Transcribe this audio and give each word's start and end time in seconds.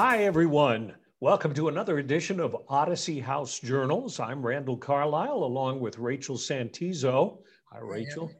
Hi, 0.00 0.18
everyone. 0.18 0.94
Welcome 1.18 1.52
to 1.54 1.66
another 1.66 1.98
edition 1.98 2.38
of 2.38 2.56
Odyssey 2.68 3.18
House 3.18 3.58
Journals. 3.58 4.20
I'm 4.20 4.46
Randall 4.46 4.76
Carlisle 4.76 5.42
along 5.42 5.80
with 5.80 5.98
Rachel 5.98 6.36
Santizo. 6.36 7.38
Hi, 7.72 7.80
Rachel. 7.80 8.30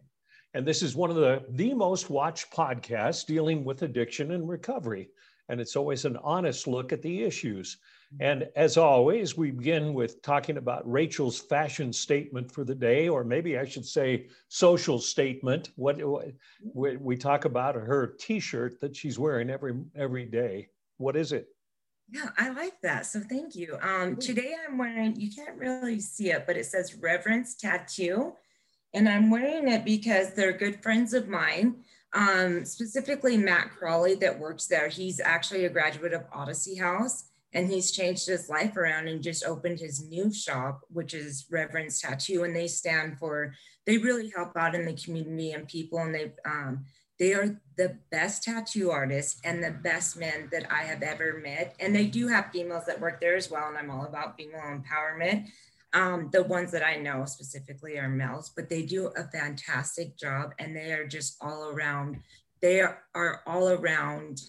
And 0.55 0.65
this 0.65 0.83
is 0.85 0.95
one 0.95 1.11
of 1.11 1.17
the, 1.17 1.43
the 1.51 1.75
most 1.75 2.11
watched 2.11 2.53
podcasts 2.53 3.27
dealing 3.27 3.65
with 3.65 3.83
addiction 3.83 4.31
and 4.31 4.49
recovery. 4.49 5.09
And 5.49 5.61
it's 5.61 5.75
always 5.75 6.05
an 6.05 6.17
honest 6.19 6.69
look 6.69 6.93
at 6.93 7.03
the 7.03 7.25
issues. 7.25 7.79
Mm-hmm. 8.15 8.23
And 8.23 8.49
as 8.55 8.77
always, 8.77 9.37
we 9.37 9.51
begin 9.51 9.95
with 9.95 10.23
talking 10.23 10.59
about 10.59 10.89
Rachel's 10.89 11.41
fashion 11.41 11.93
statement 11.93 12.53
for 12.53 12.63
the 12.63 12.77
day, 12.77 13.09
or 13.09 13.25
maybe 13.25 13.59
I 13.59 13.65
should 13.65 13.85
say 13.85 14.29
social 14.47 15.01
statement. 15.01 15.71
What, 15.75 16.01
what 16.05 16.29
mm-hmm. 16.29 17.03
we 17.03 17.17
talk 17.17 17.47
about 17.47 17.75
her 17.75 18.15
T-shirt 18.21 18.81
that 18.81 18.95
she's 18.95 19.19
wearing 19.19 19.51
every 19.51 19.75
every 19.97 20.25
day. 20.25 20.69
What 20.99 21.17
is 21.17 21.33
it? 21.33 21.49
Yeah, 22.11 22.31
I 22.39 22.51
like 22.51 22.81
that. 22.83 23.07
So 23.07 23.21
thank 23.21 23.55
you. 23.55 23.77
Um, 23.83 24.17
today 24.17 24.55
I'm 24.67 24.79
wearing. 24.79 25.19
You 25.21 25.31
can't 25.31 25.59
really 25.59 26.01
see 26.01 26.31
it, 26.31 26.47
but 26.47 26.57
it 26.57 26.67
says 26.67 26.95
Reverence 26.95 27.55
Tattoo, 27.55 28.35
and 28.95 29.09
I'm 29.09 29.31
wearing 29.31 29.69
it 29.69 29.85
because 29.85 30.33
they're 30.33 30.53
good 30.53 30.83
friends 30.83 31.13
of 31.13 31.29
mine. 31.29 31.77
Um, 32.15 32.65
specifically, 32.65 33.37
Matt 33.37 33.71
Crawley 33.71 34.15
that 34.17 34.39
works 34.39 34.67
there. 34.67 34.89
He's 34.89 35.21
actually 35.21 35.67
a 35.67 35.71
graduate 35.71 36.15
of 36.15 36.25
Odyssey 36.33 36.77
House 36.77 37.25
and 37.53 37.69
he's 37.69 37.93
changed 37.93 38.27
his 38.27 38.49
life 38.49 38.77
around 38.77 39.09
and 39.09 39.23
just 39.23 39.45
opened 39.45 39.79
his 39.79 40.07
new 40.09 40.33
shop 40.33 40.81
which 40.89 41.15
is 41.15 41.47
reverence 41.51 42.01
tattoo 42.01 42.45
and 42.45 42.55
they 42.55 42.69
stand 42.69 43.19
for 43.19 43.55
they 43.87 43.99
really 43.99 44.31
help 44.35 44.57
out 44.57 44.75
in 44.75 44.85
the 44.85 44.93
community 44.93 45.53
and 45.53 45.67
people 45.69 45.99
and 45.99 46.15
they 46.15 46.33
um, 46.45 46.85
they 47.19 47.35
are 47.35 47.61
the 47.77 47.97
best 48.11 48.45
tattoo 48.45 48.91
artists 48.91 49.41
and 49.45 49.63
the 49.63 49.71
best 49.71 50.19
men 50.19 50.49
that 50.51 50.71
i 50.71 50.83
have 50.83 51.03
ever 51.03 51.41
met 51.43 51.75
and 51.81 51.95
they 51.95 52.07
do 52.07 52.29
have 52.29 52.51
females 52.53 52.85
that 52.87 53.01
work 53.01 53.21
there 53.21 53.37
as 53.37 53.51
well 53.51 53.69
and 53.69 53.77
i'm 53.77 53.91
all 53.91 54.07
about 54.07 54.37
female 54.37 54.61
empowerment 54.61 55.47
um, 55.95 56.29
the 56.33 56.43
ones 56.43 56.71
that 56.71 56.85
i 56.85 56.97
know 56.97 57.25
specifically 57.25 57.99
are 57.99 58.09
males 58.09 58.51
but 58.55 58.69
they 58.69 58.83
do 58.83 59.07
a 59.17 59.25
fantastic 59.25 60.17
job 60.19 60.53
and 60.59 60.77
they 60.77 60.93
are 60.93 61.07
just 61.07 61.37
all 61.41 61.71
around 61.71 62.19
they 62.61 62.81
are, 62.81 63.03
are 63.15 63.43
all 63.47 63.69
around 63.69 64.41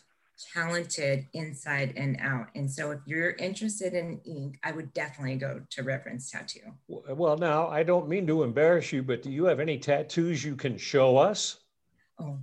talented 0.53 1.27
inside 1.33 1.93
and 1.97 2.17
out. 2.21 2.47
And 2.55 2.69
so 2.69 2.91
if 2.91 2.99
you're 3.05 3.31
interested 3.31 3.93
in 3.93 4.19
ink, 4.25 4.59
I 4.63 4.71
would 4.71 4.93
definitely 4.93 5.35
go 5.35 5.61
to 5.69 5.83
Reverence 5.83 6.31
Tattoo. 6.31 6.73
Well, 6.87 7.37
now 7.37 7.67
I 7.67 7.83
don't 7.83 8.07
mean 8.07 8.25
to 8.27 8.43
embarrass 8.43 8.91
you, 8.91 9.03
but 9.03 9.23
do 9.23 9.31
you 9.31 9.45
have 9.45 9.59
any 9.59 9.77
tattoos 9.77 10.43
you 10.43 10.55
can 10.55 10.77
show 10.77 11.17
us? 11.17 11.57
Oh, 12.19 12.37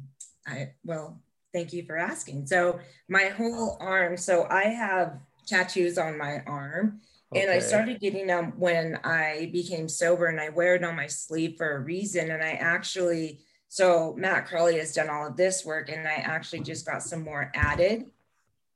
I 0.47 0.73
well, 0.85 1.21
thank 1.53 1.73
you 1.73 1.85
for 1.85 1.97
asking. 1.97 2.47
So 2.47 2.79
my 3.09 3.25
whole 3.25 3.77
arm, 3.81 4.17
so 4.17 4.47
I 4.51 4.65
have 4.65 5.19
tattoos 5.47 5.99
on 5.99 6.19
my 6.19 6.43
arm. 6.47 7.01
Okay. 7.33 7.43
And 7.43 7.51
I 7.51 7.59
started 7.59 7.99
getting 8.01 8.29
them 8.29 8.53
when 8.57 9.01
I 9.03 9.51
became 9.53 9.89
sober 9.89 10.27
and 10.27 10.41
I 10.41 10.49
wear 10.51 10.77
it 10.77 10.85
on 10.85 10.95
my 10.95 11.09
sleeve 11.09 11.57
for 11.57 11.77
a 11.77 11.81
reason. 11.81 12.31
And 12.31 12.43
I 12.43 12.53
actually 12.53 13.41
so 13.69 14.15
Matt 14.17 14.47
Crawley 14.47 14.79
has 14.79 14.95
done 14.95 15.11
all 15.11 15.27
of 15.27 15.37
this 15.37 15.65
work, 15.65 15.91
and 15.91 16.07
I 16.07 16.15
actually 16.15 16.61
just 16.61 16.87
got 16.87 17.03
some 17.03 17.23
more 17.23 17.51
added. 17.55 18.07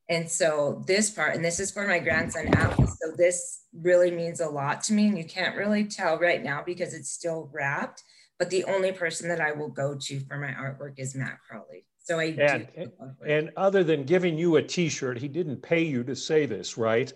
And 0.09 0.29
so 0.29 0.83
this 0.85 1.09
part, 1.09 1.35
and 1.35 1.43
this 1.43 1.59
is 1.59 1.71
for 1.71 1.87
my 1.87 1.99
grandson 1.99 2.53
Atlas. 2.55 2.97
So 3.01 3.11
this 3.15 3.63
really 3.73 4.11
means 4.11 4.41
a 4.41 4.49
lot 4.49 4.83
to 4.83 4.93
me, 4.93 5.07
and 5.07 5.17
you 5.17 5.23
can't 5.23 5.55
really 5.55 5.85
tell 5.85 6.19
right 6.19 6.43
now 6.43 6.61
because 6.63 6.93
it's 6.93 7.09
still 7.09 7.49
wrapped. 7.53 8.03
But 8.41 8.49
the 8.49 8.63
only 8.63 8.91
person 8.91 9.29
that 9.29 9.39
I 9.39 9.51
will 9.51 9.69
go 9.69 9.93
to 9.93 10.19
for 10.21 10.35
my 10.35 10.47
artwork 10.47 10.97
is 10.97 11.13
Matt 11.13 11.37
Crawley. 11.47 11.85
So 11.99 12.17
I 12.17 12.35
and, 12.39 12.67
do. 12.75 12.91
And 13.23 13.51
other 13.55 13.83
than 13.83 14.03
giving 14.03 14.35
you 14.35 14.55
a 14.55 14.63
T-shirt, 14.63 15.19
he 15.19 15.27
didn't 15.27 15.57
pay 15.57 15.83
you 15.83 16.03
to 16.05 16.15
say 16.15 16.47
this, 16.47 16.75
right? 16.75 17.13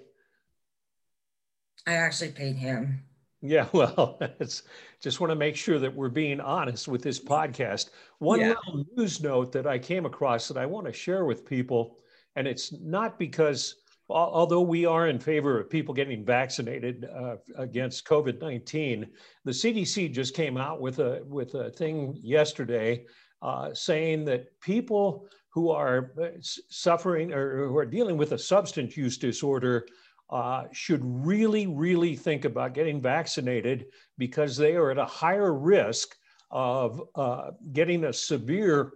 I 1.88 1.94
actually 1.94 2.30
paid 2.30 2.58
him. 2.58 3.02
Yeah, 3.42 3.66
well, 3.74 4.20
it's 4.40 4.62
just 5.02 5.20
want 5.20 5.32
to 5.32 5.36
make 5.36 5.56
sure 5.56 5.80
that 5.80 5.96
we're 5.96 6.10
being 6.10 6.40
honest 6.40 6.88
with 6.88 7.02
this 7.02 7.20
podcast. 7.20 7.90
One 8.20 8.40
yeah. 8.40 8.50
little 8.50 8.86
news 8.96 9.20
note 9.20 9.52
that 9.54 9.66
I 9.66 9.80
came 9.80 10.06
across 10.06 10.48
that 10.50 10.58
I 10.58 10.68
want 10.68 10.86
to 10.86 10.94
share 10.94 11.26
with 11.26 11.44
people, 11.44 11.98
and 12.36 12.48
it's 12.48 12.72
not 12.72 13.18
because, 13.18 13.78
although 14.10 14.62
we 14.62 14.86
are 14.86 15.08
in 15.08 15.20
favor 15.20 15.60
of 15.60 15.70
people 15.70 15.94
getting 15.94 16.26
vaccinated 16.26 17.08
uh, 17.14 17.36
against 17.58 18.08
COVID 18.08 18.42
nineteen, 18.42 19.08
the 19.44 19.52
CDC 19.52 20.14
just 20.14 20.36
came 20.36 20.58
out 20.58 20.82
with 20.82 21.00
a 21.00 21.24
with 21.26 21.56
a 21.56 21.72
thing 21.72 22.18
yesterday 22.22 23.06
uh, 23.42 23.74
saying 23.74 24.26
that 24.26 24.60
people 24.62 25.28
who 25.50 25.70
are 25.70 26.12
uh, 26.22 26.28
suffering 26.42 27.32
or 27.32 27.68
who 27.68 27.78
are 27.78 27.86
dealing 27.86 28.18
with 28.18 28.34
a 28.34 28.38
substance 28.38 28.98
use 28.98 29.18
disorder 29.18 29.86
uh, 30.30 30.64
should 30.72 31.02
really, 31.04 31.68
really 31.68 32.16
think 32.16 32.46
about 32.46 32.74
getting 32.74 33.02
vaccinated 33.02 33.86
because 34.18 34.58
they 34.58 34.76
are 34.76 34.92
at 34.92 34.98
a 34.98 35.06
higher 35.06 35.54
risk 35.54 36.16
of 36.52 37.02
uh, 37.16 37.52
getting 37.74 38.06
a 38.06 38.14
severe 38.14 38.94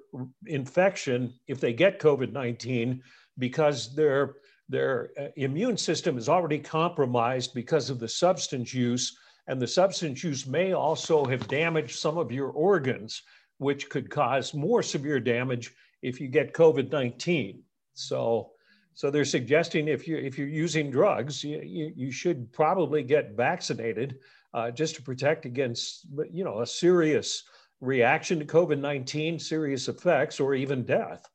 infection 0.48 1.34
if 1.48 1.60
they 1.60 1.74
get 1.74 2.00
COVID 2.00 2.32
19 2.32 3.02
because 3.38 3.96
their, 3.96 4.36
their 4.70 5.10
uh, 5.20 5.28
immune 5.36 5.78
system 5.78 6.18
is 6.18 6.30
already 6.30 6.60
compromised 6.60 7.54
because 7.54 7.90
of 7.90 8.00
the 8.00 8.08
substance 8.08 8.74
use. 8.74 9.18
And 9.48 9.60
the 9.60 9.68
substance 9.68 10.24
use 10.24 10.46
may 10.46 10.74
also 10.74 11.26
have 11.26 11.48
damaged 11.48 11.98
some 11.98 12.18
of 12.18 12.32
your 12.32 12.50
organs, 12.50 13.24
which 13.58 13.90
could 13.90 14.10
cause 14.10 14.54
more 14.54 14.84
severe 14.84 15.20
damage 15.20 15.74
if 16.04 16.22
you 16.22 16.28
get 16.28 16.54
COVID 16.54 16.92
19. 16.92 17.64
So, 17.96 18.52
so 18.94 19.10
they're 19.10 19.26
suggesting 19.26 19.88
if 19.88 20.08
you 20.08 20.18
if 20.18 20.38
you're 20.38 20.48
using 20.48 20.92
drugs, 20.92 21.44
you, 21.44 21.62
you, 21.62 21.92
you 21.96 22.12
should 22.12 22.52
probably 22.54 23.02
get 23.02 23.36
vaccinated 23.36 24.20
uh, 24.54 24.72
just 24.72 24.96
to 24.96 25.02
protect 25.02 25.46
against 25.46 26.06
you 26.32 26.44
know 26.44 26.62
a 26.62 26.68
serious 26.68 27.44
reaction 27.82 28.40
to 28.40 28.46
COVID-19, 28.46 29.40
serious 29.42 29.88
effects, 29.88 30.40
or 30.40 30.54
even 30.54 30.84
death. 30.84 31.26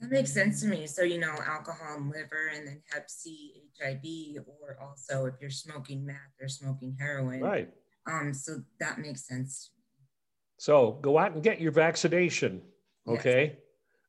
That 0.00 0.10
makes 0.10 0.32
sense 0.32 0.60
to 0.60 0.68
me. 0.68 0.86
So 0.86 1.02
you 1.02 1.18
know, 1.18 1.34
alcohol 1.46 1.96
and 1.96 2.10
liver, 2.10 2.50
and 2.54 2.66
then 2.66 2.82
Hep 2.92 3.10
C, 3.10 3.62
HIV, 3.80 4.44
or 4.46 4.78
also 4.80 5.26
if 5.26 5.34
you're 5.40 5.50
smoking 5.50 6.06
meth 6.06 6.16
or 6.40 6.48
smoking 6.48 6.96
heroin. 6.98 7.40
Right. 7.40 7.68
Um. 8.10 8.32
So 8.32 8.62
that 8.80 8.98
makes 8.98 9.26
sense. 9.26 9.70
So 10.58 10.98
go 11.02 11.18
out 11.18 11.32
and 11.32 11.42
get 11.42 11.60
your 11.60 11.72
vaccination. 11.72 12.62
Okay. 13.08 13.46
Yes. 13.46 13.56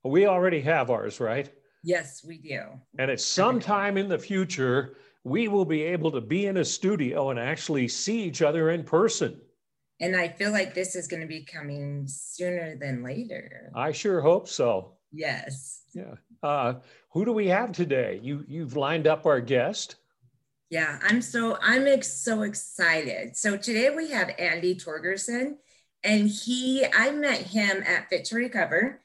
We 0.04 0.28
already 0.28 0.62
have 0.62 0.90
ours, 0.90 1.20
right? 1.20 1.52
Yes, 1.84 2.24
we 2.26 2.38
do. 2.38 2.62
And 2.98 3.10
at 3.12 3.22
some 3.22 3.60
time 3.60 3.98
in 3.98 4.08
the 4.08 4.20
future, 4.20 4.98
we 5.24 5.48
will 5.48 5.66
be 5.66 5.84
able 5.84 6.12
to 6.12 6.22
be 6.22 6.48
in 6.48 6.58
a 6.58 6.66
studio 6.66 7.30
and 7.30 7.40
actually 7.40 7.88
see 7.88 8.22
each 8.24 8.42
other 8.42 8.72
in 8.72 8.84
person. 8.84 9.40
And 10.02 10.16
I 10.16 10.30
feel 10.30 10.52
like 10.52 10.74
this 10.74 10.96
is 10.96 11.08
going 11.08 11.22
to 11.22 11.28
be 11.28 11.44
coming 11.44 12.06
sooner 12.08 12.78
than 12.78 13.04
later. 13.04 13.72
I 13.76 13.92
sure 13.92 14.22
hope 14.22 14.48
so. 14.48 14.94
Yes. 15.12 15.84
Yeah. 15.94 16.16
Uh, 16.42 16.75
who 17.12 17.25
do 17.25 17.34
we 17.34 17.47
have 17.47 17.72
today? 17.72 18.20
You 18.22 18.46
you've 18.47 18.75
lined 18.75 19.08
up 19.08 19.25
our 19.25 19.42
guest. 19.42 19.96
Yeah, 20.70 21.00
I'm 21.02 21.22
so 21.22 21.58
I'm 21.62 21.88
ex- 21.88 22.22
so 22.22 22.44
excited. 22.44 23.36
So 23.36 23.58
today 23.58 23.90
we 23.96 24.12
have 24.12 24.31
Andy 24.38 24.75
Torgerson, 24.75 25.56
and 26.03 26.30
he 26.30 26.86
I 26.94 27.12
met 27.12 27.42
him 27.42 27.84
at 27.86 28.09
Fit 28.09 28.25
to 28.25 28.36
Recover 28.36 29.02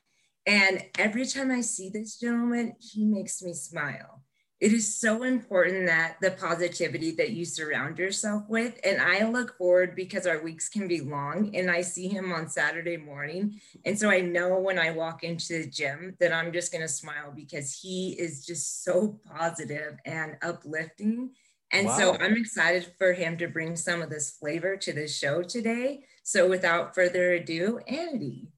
and 0.46 0.84
every 0.98 1.26
time 1.26 1.50
I 1.50 1.62
see 1.62 1.88
this 1.88 2.18
gentleman, 2.18 2.76
he 2.78 3.04
makes 3.04 3.42
me 3.42 3.54
smile. 3.54 4.23
It 4.60 4.72
is 4.72 4.98
so 4.98 5.24
important 5.24 5.86
that 5.86 6.16
the 6.22 6.30
positivity 6.30 7.10
that 7.16 7.30
you 7.30 7.44
surround 7.44 7.98
yourself 7.98 8.44
with. 8.48 8.78
And 8.84 9.00
I 9.00 9.28
look 9.28 9.58
forward 9.58 9.96
because 9.96 10.26
our 10.26 10.42
weeks 10.42 10.68
can 10.68 10.86
be 10.86 11.00
long 11.00 11.54
and 11.54 11.70
I 11.70 11.82
see 11.82 12.08
him 12.08 12.32
on 12.32 12.48
Saturday 12.48 12.96
morning. 12.96 13.60
And 13.84 13.98
so 13.98 14.10
I 14.10 14.20
know 14.20 14.58
when 14.60 14.78
I 14.78 14.92
walk 14.92 15.24
into 15.24 15.62
the 15.62 15.68
gym 15.68 16.16
that 16.20 16.32
I'm 16.32 16.52
just 16.52 16.72
going 16.72 16.82
to 16.82 16.88
smile 16.88 17.32
because 17.34 17.78
he 17.78 18.12
is 18.12 18.46
just 18.46 18.84
so 18.84 19.20
positive 19.36 19.98
and 20.06 20.36
uplifting. 20.40 21.32
And 21.72 21.88
wow. 21.88 21.98
so 21.98 22.16
I'm 22.18 22.36
excited 22.36 22.92
for 22.96 23.12
him 23.12 23.36
to 23.38 23.48
bring 23.48 23.74
some 23.74 24.02
of 24.02 24.08
this 24.08 24.30
flavor 24.30 24.76
to 24.76 24.92
the 24.92 25.08
show 25.08 25.42
today. 25.42 26.04
So 26.22 26.48
without 26.48 26.94
further 26.94 27.32
ado, 27.32 27.80
Andy. 27.88 28.48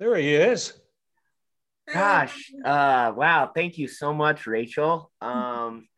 There 0.00 0.16
he 0.16 0.34
is. 0.34 0.72
Gosh, 1.92 2.52
uh, 2.64 3.12
wow! 3.16 3.50
Thank 3.54 3.78
you 3.78 3.88
so 3.88 4.12
much, 4.12 4.46
Rachel. 4.46 5.10
Um, 5.20 5.88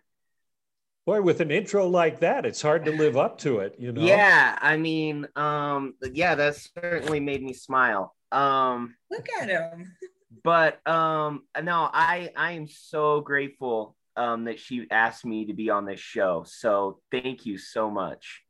Boy, 1.07 1.23
with 1.23 1.41
an 1.41 1.51
intro 1.51 1.89
like 1.89 2.21
that, 2.21 2.47
it's 2.47 2.63
hard 2.63 2.85
to 2.85 2.93
live 2.93 3.17
up 3.17 3.39
to 3.39 3.61
it, 3.61 3.75
you 3.79 3.91
know. 3.91 4.03
Yeah, 4.03 4.57
I 4.61 4.77
mean, 4.77 5.27
um, 5.35 5.95
yeah, 6.13 6.35
that 6.37 6.57
certainly 6.57 7.19
made 7.21 7.43
me 7.43 7.53
smile. 7.53 8.15
Um, 8.31 8.95
Look 9.11 9.27
at 9.41 9.49
him. 9.49 9.97
but 10.45 10.87
um, 10.87 11.43
no, 11.61 11.89
I 11.93 12.31
I 12.37 12.53
am 12.53 12.69
so 12.69 13.21
grateful 13.21 13.97
um 14.17 14.45
that 14.45 14.61
she 14.61 14.87
asked 14.91 15.25
me 15.25 15.47
to 15.47 15.55
be 15.55 15.71
on 15.71 15.85
this 15.85 16.01
show. 16.01 16.45
So 16.47 17.01
thank 17.11 17.47
you 17.47 17.59
so 17.59 17.91
much. 17.91 18.43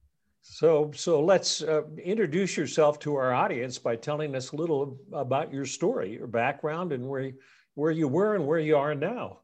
So, 0.43 0.91
so 0.95 1.23
let's 1.23 1.63
uh, 1.63 1.83
introduce 2.03 2.57
yourself 2.57 2.99
to 3.01 3.15
our 3.15 3.33
audience 3.33 3.79
by 3.79 3.97
telling 3.97 4.35
us 4.35 4.53
a 4.53 4.57
little 4.57 4.99
about 5.13 5.53
your 5.53 5.67
story, 5.67 6.13
your 6.13 6.27
background, 6.27 6.93
and 6.93 7.07
where 7.07 7.33
where 7.75 7.91
you 7.91 8.09
were 8.09 8.35
and 8.35 8.47
where 8.47 8.59
you 8.59 8.77
are 8.77 8.95
now. 8.95 9.41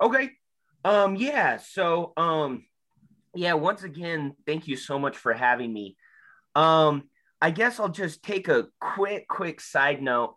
Okay. 0.00 0.30
Um, 0.84 1.16
yeah. 1.16 1.56
So, 1.56 2.12
um, 2.16 2.64
yeah, 3.34 3.54
once 3.54 3.82
again, 3.82 4.34
thank 4.46 4.68
you 4.68 4.76
so 4.76 4.98
much 4.98 5.16
for 5.16 5.32
having 5.32 5.72
me. 5.72 5.96
Um, 6.54 7.08
I 7.40 7.50
guess 7.50 7.80
I'll 7.80 7.88
just 7.88 8.22
take 8.22 8.48
a 8.48 8.66
quick, 8.80 9.26
quick 9.28 9.60
side 9.60 10.02
note. 10.02 10.36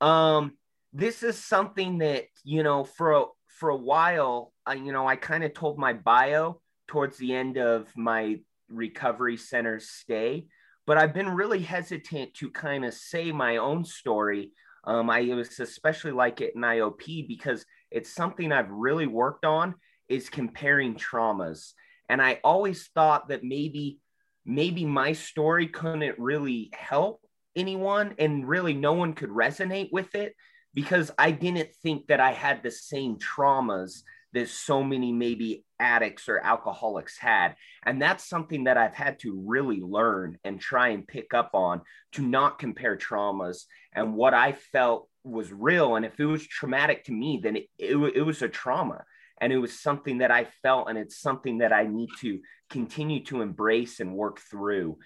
Um, 0.00 0.52
this 0.92 1.22
is 1.22 1.38
something 1.38 1.98
that, 1.98 2.24
you 2.44 2.62
know, 2.62 2.84
for 2.84 3.12
a, 3.12 3.24
for 3.48 3.70
a 3.70 3.76
while, 3.76 4.52
I, 4.64 4.74
you 4.74 4.92
know, 4.92 5.06
I 5.06 5.16
kind 5.16 5.44
of 5.44 5.54
told 5.54 5.78
my 5.78 5.92
bio 5.92 6.60
towards 6.88 7.16
the 7.18 7.34
end 7.34 7.58
of 7.58 7.86
my 7.96 8.40
recovery 8.72 9.36
centers 9.36 9.88
stay, 9.88 10.46
but 10.86 10.98
I've 10.98 11.14
been 11.14 11.28
really 11.28 11.60
hesitant 11.60 12.34
to 12.34 12.50
kind 12.50 12.84
of 12.84 12.94
say 12.94 13.32
my 13.32 13.58
own 13.58 13.84
story. 13.84 14.52
Um, 14.84 15.10
I 15.10 15.22
was 15.34 15.60
especially 15.60 16.12
like 16.12 16.40
it 16.40 16.54
in 16.56 16.62
IOP 16.62 17.28
because 17.28 17.64
it's 17.90 18.14
something 18.14 18.50
I've 18.50 18.70
really 18.70 19.06
worked 19.06 19.44
on 19.44 19.74
is 20.08 20.28
comparing 20.28 20.96
traumas. 20.96 21.72
And 22.08 22.20
I 22.20 22.40
always 22.42 22.88
thought 22.88 23.28
that 23.28 23.44
maybe 23.44 23.98
maybe 24.44 24.84
my 24.84 25.12
story 25.12 25.68
couldn't 25.68 26.18
really 26.18 26.70
help 26.72 27.20
anyone 27.54 28.14
and 28.18 28.48
really 28.48 28.74
no 28.74 28.92
one 28.92 29.12
could 29.12 29.30
resonate 29.30 29.90
with 29.92 30.14
it 30.14 30.34
because 30.74 31.10
I 31.18 31.30
didn't 31.30 31.74
think 31.82 32.08
that 32.08 32.20
I 32.20 32.32
had 32.32 32.62
the 32.62 32.70
same 32.70 33.18
traumas 33.18 34.02
that 34.32 34.48
so 34.48 34.82
many 34.82 35.12
maybe 35.12 35.64
addicts 35.78 36.28
or 36.28 36.38
alcoholics 36.38 37.18
had. 37.18 37.54
And 37.84 38.00
that's 38.00 38.28
something 38.28 38.64
that 38.64 38.78
I've 38.78 38.94
had 38.94 39.18
to 39.20 39.42
really 39.46 39.80
learn 39.80 40.38
and 40.44 40.60
try 40.60 40.88
and 40.88 41.06
pick 41.06 41.34
up 41.34 41.50
on 41.54 41.82
to 42.12 42.22
not 42.22 42.58
compare 42.58 42.96
traumas 42.96 43.64
and 43.94 44.14
what 44.14 44.34
I 44.34 44.52
felt 44.52 45.08
was 45.24 45.52
real. 45.52 45.96
And 45.96 46.04
if 46.04 46.18
it 46.18 46.26
was 46.26 46.46
traumatic 46.46 47.04
to 47.04 47.12
me, 47.12 47.40
then 47.42 47.56
it, 47.56 47.66
it, 47.78 47.96
it 47.96 48.22
was 48.22 48.42
a 48.42 48.48
trauma 48.48 49.04
and 49.42 49.52
it 49.52 49.58
was 49.58 49.78
something 49.78 50.18
that 50.18 50.30
I 50.30 50.46
felt, 50.62 50.88
and 50.88 50.96
it's 50.96 51.20
something 51.20 51.58
that 51.58 51.72
I 51.72 51.84
need 51.84 52.10
to 52.20 52.38
continue 52.70 53.24
to 53.24 53.42
embrace 53.42 53.98
and 53.98 54.14
work 54.14 54.38
through. 54.38 54.98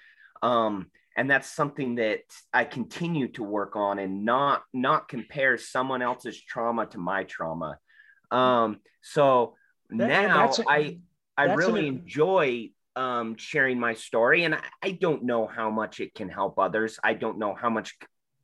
Um, 0.43 0.91
and 1.17 1.31
that's 1.31 1.51
something 1.51 1.95
that 1.95 2.21
I 2.53 2.65
continue 2.65 3.29
to 3.33 3.43
work 3.43 3.77
on 3.77 3.99
and 3.99 4.27
not 4.27 4.63
not 4.75 5.09
compare 5.09 5.57
someone 5.57 6.03
else's 6.03 6.39
trauma 6.39 6.85
to 6.89 6.99
my 6.99 7.25
trauma. 7.25 7.79
Um, 8.31 8.79
so 9.03 9.55
that, 9.91 10.07
now 10.07 10.51
a, 10.51 10.65
I 10.69 10.99
I 11.37 11.55
really 11.55 11.89
an, 11.89 11.99
enjoy 11.99 12.71
um, 12.95 13.37
sharing 13.37 13.79
my 13.79 13.95
story, 13.95 14.45
and 14.45 14.55
I, 14.55 14.63
I 14.83 14.91
don't 14.93 15.25
know 15.25 15.47
how 15.47 15.71
much 15.71 16.01
it 16.01 16.15
can 16.15 16.29
help 16.29 16.59
others. 16.59 16.99
I 17.03 17.15
don't 17.15 17.39
know 17.39 17.55
how 17.55 17.71
much 17.71 17.97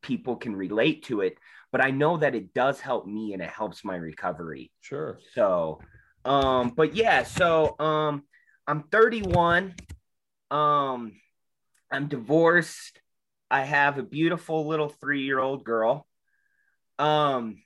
people 0.03 0.37
can 0.37 0.55
relate 0.55 1.05
to 1.05 1.21
it, 1.23 1.39
but 1.71 1.81
I 1.81 1.91
know 1.91 2.19
that 2.19 2.35
it 2.35 2.53
does 2.53 2.81
help 2.81 3.07
me 3.07 3.33
and 3.33 3.43
it 3.43 3.51
helps 3.51 3.85
my 3.85 3.97
recovery. 3.97 4.71
Sure. 4.81 5.19
So, 5.35 5.81
um, 6.25 6.73
but 6.77 6.95
yeah, 6.95 7.23
so 7.23 7.77
um, 7.79 8.25
I'm 8.67 8.83
31. 8.85 9.75
Um, 10.51 11.13
I'm 11.91 12.09
divorced. 12.09 13.01
I 13.51 13.65
have 13.65 13.99
a 13.99 14.03
beautiful 14.03 14.67
little 14.67 14.89
three 14.89 15.23
year 15.23 15.39
old 15.39 15.65
girl. 15.65 16.07
Um, 16.99 17.63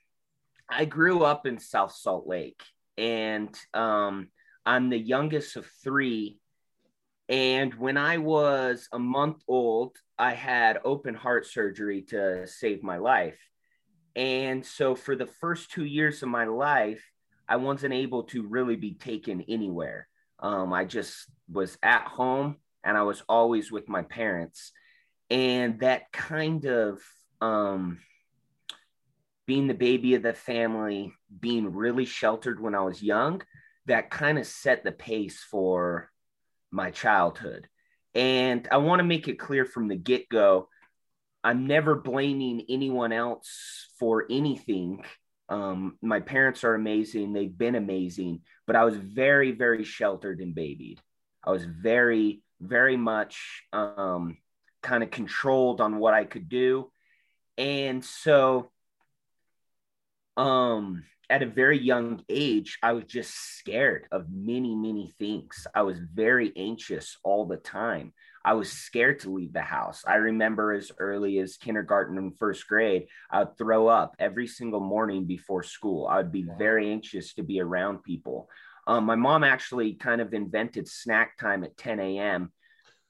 I 0.68 0.84
grew 0.84 1.22
up 1.22 1.46
in 1.46 1.58
South 1.58 1.92
Salt 1.92 2.26
Lake, 2.26 2.62
and 2.98 3.56
um, 3.72 4.28
I'm 4.64 4.90
the 4.90 4.98
youngest 4.98 5.56
of 5.56 5.66
three. 5.82 6.38
And 7.28 7.74
when 7.74 7.96
I 7.96 8.18
was 8.18 8.88
a 8.92 8.98
month 8.98 9.42
old, 9.48 9.96
I 10.18 10.32
had 10.32 10.78
open 10.84 11.14
heart 11.14 11.46
surgery 11.46 12.02
to 12.08 12.46
save 12.46 12.82
my 12.82 12.98
life. 12.98 13.38
And 14.14 14.64
so 14.64 14.94
for 14.94 15.14
the 15.14 15.26
first 15.26 15.70
two 15.70 15.84
years 15.84 16.22
of 16.22 16.28
my 16.28 16.44
life, 16.44 17.04
I 17.48 17.56
wasn't 17.56 17.94
able 17.94 18.24
to 18.24 18.46
really 18.46 18.76
be 18.76 18.94
taken 18.94 19.42
anywhere. 19.42 20.08
Um, 20.40 20.72
I 20.72 20.84
just 20.84 21.30
was 21.50 21.78
at 21.82 22.06
home 22.06 22.56
and 22.82 22.96
I 22.96 23.02
was 23.02 23.22
always 23.28 23.70
with 23.70 23.88
my 23.88 24.02
parents. 24.02 24.72
And 25.30 25.80
that 25.80 26.12
kind 26.12 26.64
of 26.64 27.00
um, 27.40 27.98
being 29.46 29.66
the 29.66 29.74
baby 29.74 30.14
of 30.14 30.22
the 30.22 30.34
family, 30.34 31.12
being 31.40 31.72
really 31.72 32.04
sheltered 32.04 32.60
when 32.60 32.74
I 32.74 32.82
was 32.82 33.02
young, 33.02 33.42
that 33.86 34.10
kind 34.10 34.38
of 34.38 34.46
set 34.46 34.84
the 34.84 34.92
pace 34.92 35.44
for 35.50 36.10
my 36.70 36.90
childhood. 36.90 37.68
And 38.14 38.66
I 38.70 38.78
want 38.78 39.00
to 39.00 39.04
make 39.04 39.28
it 39.28 39.38
clear 39.38 39.64
from 39.64 39.88
the 39.88 39.96
get 39.96 40.28
go 40.28 40.68
I'm 41.46 41.68
never 41.68 41.94
blaming 41.94 42.64
anyone 42.68 43.12
else 43.12 43.86
for 44.00 44.26
anything. 44.28 45.04
Um, 45.48 45.96
my 46.02 46.18
parents 46.18 46.64
are 46.64 46.74
amazing. 46.74 47.32
They've 47.32 47.56
been 47.56 47.76
amazing, 47.76 48.40
but 48.66 48.74
I 48.74 48.84
was 48.84 48.96
very, 48.96 49.52
very 49.52 49.84
sheltered 49.84 50.40
and 50.40 50.56
babied. 50.56 50.98
I 51.44 51.52
was 51.52 51.64
very, 51.64 52.42
very 52.60 52.96
much 52.96 53.62
um, 53.72 54.38
kind 54.82 55.04
of 55.04 55.12
controlled 55.12 55.80
on 55.80 56.00
what 56.00 56.14
I 56.14 56.24
could 56.24 56.48
do. 56.48 56.90
And 57.56 58.04
so, 58.04 58.72
um, 60.36 61.04
at 61.28 61.42
a 61.42 61.46
very 61.46 61.78
young 61.78 62.22
age, 62.28 62.78
I 62.82 62.92
was 62.92 63.04
just 63.04 63.34
scared 63.58 64.06
of 64.12 64.26
many, 64.30 64.76
many 64.76 65.14
things. 65.18 65.66
I 65.74 65.82
was 65.82 65.98
very 65.98 66.52
anxious 66.56 67.16
all 67.24 67.46
the 67.46 67.56
time. 67.56 68.12
I 68.44 68.54
was 68.54 68.70
scared 68.70 69.20
to 69.20 69.32
leave 69.32 69.52
the 69.52 69.60
house. 69.60 70.04
I 70.06 70.16
remember 70.16 70.72
as 70.72 70.92
early 70.98 71.40
as 71.40 71.56
kindergarten 71.56 72.16
and 72.16 72.38
first 72.38 72.68
grade, 72.68 73.08
I 73.28 73.40
would 73.40 73.58
throw 73.58 73.88
up 73.88 74.14
every 74.20 74.46
single 74.46 74.78
morning 74.78 75.24
before 75.24 75.64
school. 75.64 76.06
I 76.06 76.18
would 76.18 76.30
be 76.30 76.46
very 76.56 76.92
anxious 76.92 77.34
to 77.34 77.42
be 77.42 77.60
around 77.60 78.04
people. 78.04 78.48
Um, 78.86 79.04
my 79.04 79.16
mom 79.16 79.42
actually 79.42 79.94
kind 79.94 80.20
of 80.20 80.32
invented 80.32 80.86
snack 80.86 81.36
time 81.38 81.64
at 81.64 81.76
10 81.76 81.98
a.m. 81.98 82.52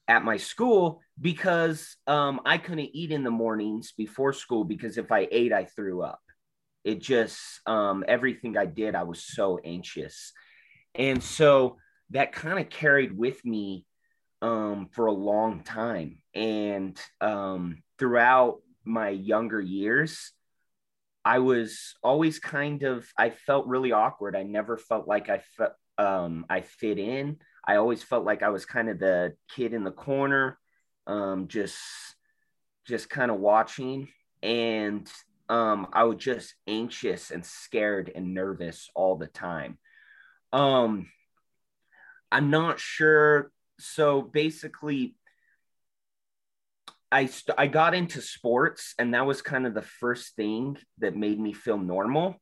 at 0.08 0.24
my 0.24 0.38
school 0.38 1.02
because 1.20 1.96
um, 2.06 2.40
I 2.46 2.56
couldn't 2.56 2.96
eat 2.96 3.12
in 3.12 3.22
the 3.22 3.30
mornings 3.30 3.92
before 3.92 4.32
school 4.32 4.64
because 4.64 4.96
if 4.96 5.12
I 5.12 5.28
ate, 5.30 5.52
I 5.52 5.66
threw 5.66 6.00
up. 6.00 6.20
It 6.86 7.00
just, 7.00 7.60
um, 7.66 8.04
everything 8.06 8.56
I 8.56 8.66
did, 8.66 8.94
I 8.94 9.02
was 9.02 9.24
so 9.24 9.58
anxious. 9.64 10.32
And 10.94 11.20
so 11.20 11.78
that 12.10 12.30
kind 12.30 12.60
of 12.60 12.70
carried 12.70 13.18
with 13.18 13.44
me 13.44 13.84
um, 14.40 14.88
for 14.92 15.06
a 15.06 15.12
long 15.12 15.64
time. 15.64 16.22
And 16.32 16.96
um, 17.20 17.82
throughout 17.98 18.60
my 18.84 19.08
younger 19.08 19.60
years, 19.60 20.30
I 21.24 21.40
was 21.40 21.96
always 22.04 22.38
kind 22.38 22.84
of, 22.84 23.04
I 23.18 23.30
felt 23.30 23.66
really 23.66 23.90
awkward. 23.90 24.36
I 24.36 24.44
never 24.44 24.78
felt 24.78 25.08
like 25.08 25.28
I 25.28 25.40
felt, 25.56 25.72
um, 25.98 26.46
I 26.48 26.60
fit 26.60 27.00
in. 27.00 27.38
I 27.66 27.76
always 27.76 28.04
felt 28.04 28.24
like 28.24 28.44
I 28.44 28.50
was 28.50 28.64
kind 28.64 28.88
of 28.88 29.00
the 29.00 29.34
kid 29.56 29.74
in 29.74 29.82
the 29.82 29.90
corner, 29.90 30.56
um, 31.08 31.48
just, 31.48 31.78
just 32.86 33.10
kind 33.10 33.32
of 33.32 33.40
watching. 33.40 34.06
And 34.40 35.10
um, 35.48 35.88
I 35.92 36.04
was 36.04 36.18
just 36.18 36.54
anxious 36.66 37.30
and 37.30 37.44
scared 37.44 38.10
and 38.14 38.34
nervous 38.34 38.90
all 38.94 39.16
the 39.16 39.26
time. 39.26 39.78
Um, 40.52 41.08
I'm 42.30 42.50
not 42.50 42.80
sure 42.80 43.50
so 43.78 44.22
basically 44.22 45.14
I 47.12 47.26
st- 47.26 47.58
I 47.58 47.66
got 47.66 47.94
into 47.94 48.20
sports 48.20 48.94
and 48.98 49.14
that 49.14 49.26
was 49.26 49.42
kind 49.42 49.66
of 49.66 49.74
the 49.74 49.82
first 49.82 50.34
thing 50.34 50.76
that 50.98 51.16
made 51.16 51.38
me 51.38 51.52
feel 51.52 51.78
normal. 51.78 52.36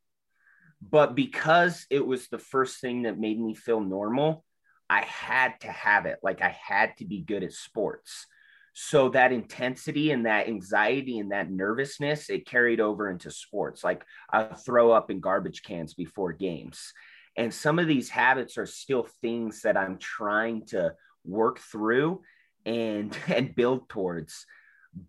But 0.81 1.15
because 1.15 1.87
it 1.91 2.05
was 2.07 2.29
the 2.29 2.39
first 2.39 2.81
thing 2.81 3.03
that 3.03 3.19
made 3.19 3.39
me 3.39 3.55
feel 3.55 3.81
normal, 3.81 4.45
I 4.89 5.03
had 5.03 5.61
to 5.61 5.69
have 5.69 6.07
it. 6.07 6.19
Like 6.23 6.43
I 6.43 6.49
had 6.49 6.97
to 6.99 7.05
be 7.05 7.23
good 7.23 7.43
at 7.43 7.53
sports. 7.53 8.27
So 8.75 9.09
that 9.11 9.33
intensity 9.33 10.11
and 10.11 10.27
that 10.27 10.49
anxiety 10.49 11.19
and 11.19 11.31
that 11.33 11.51
nervousness, 11.51 12.29
it 12.29 12.47
carried 12.47 12.81
over 12.81 13.09
into 13.09 13.31
sports. 13.31 13.83
Like 13.83 14.05
I 14.31 14.45
throw 14.45 14.91
up 14.91 15.11
in 15.11 15.21
garbage 15.21 15.63
cans 15.63 15.95
before 15.95 16.33
games. 16.33 16.93
And 17.37 17.55
some 17.55 17.79
of 17.79 17.87
these 17.87 18.11
habits 18.11 18.59
are 18.59 18.67
still 18.67 19.09
things 19.23 19.63
that 19.63 19.77
I'm 19.77 19.99
trying 19.99 20.67
to 20.67 20.95
work 21.25 21.59
through 21.59 22.23
and 22.67 23.17
and 23.29 23.55
build 23.55 23.89
towards 23.89 24.47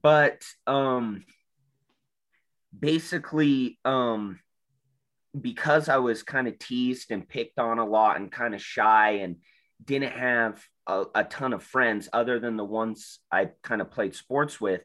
but 0.01 0.43
um 0.67 1.23
basically 2.77 3.79
um 3.85 4.39
because 5.39 5.89
I 5.89 5.97
was 5.97 6.23
kind 6.23 6.47
of 6.47 6.57
teased 6.57 7.11
and 7.11 7.27
picked 7.27 7.59
on 7.59 7.77
a 7.77 7.85
lot 7.85 8.17
and 8.17 8.31
kind 8.31 8.55
of 8.55 8.61
shy 8.61 9.19
and 9.21 9.37
didn't 9.83 10.13
have 10.13 10.63
a, 10.87 11.05
a, 11.15 11.23
ton 11.23 11.53
of 11.53 11.63
friends 11.63 12.09
other 12.13 12.39
than 12.39 12.57
the 12.57 12.65
ones 12.65 13.19
I 13.31 13.49
kind 13.63 13.81
of 13.81 13.91
played 13.91 14.15
sports 14.15 14.59
with. 14.61 14.81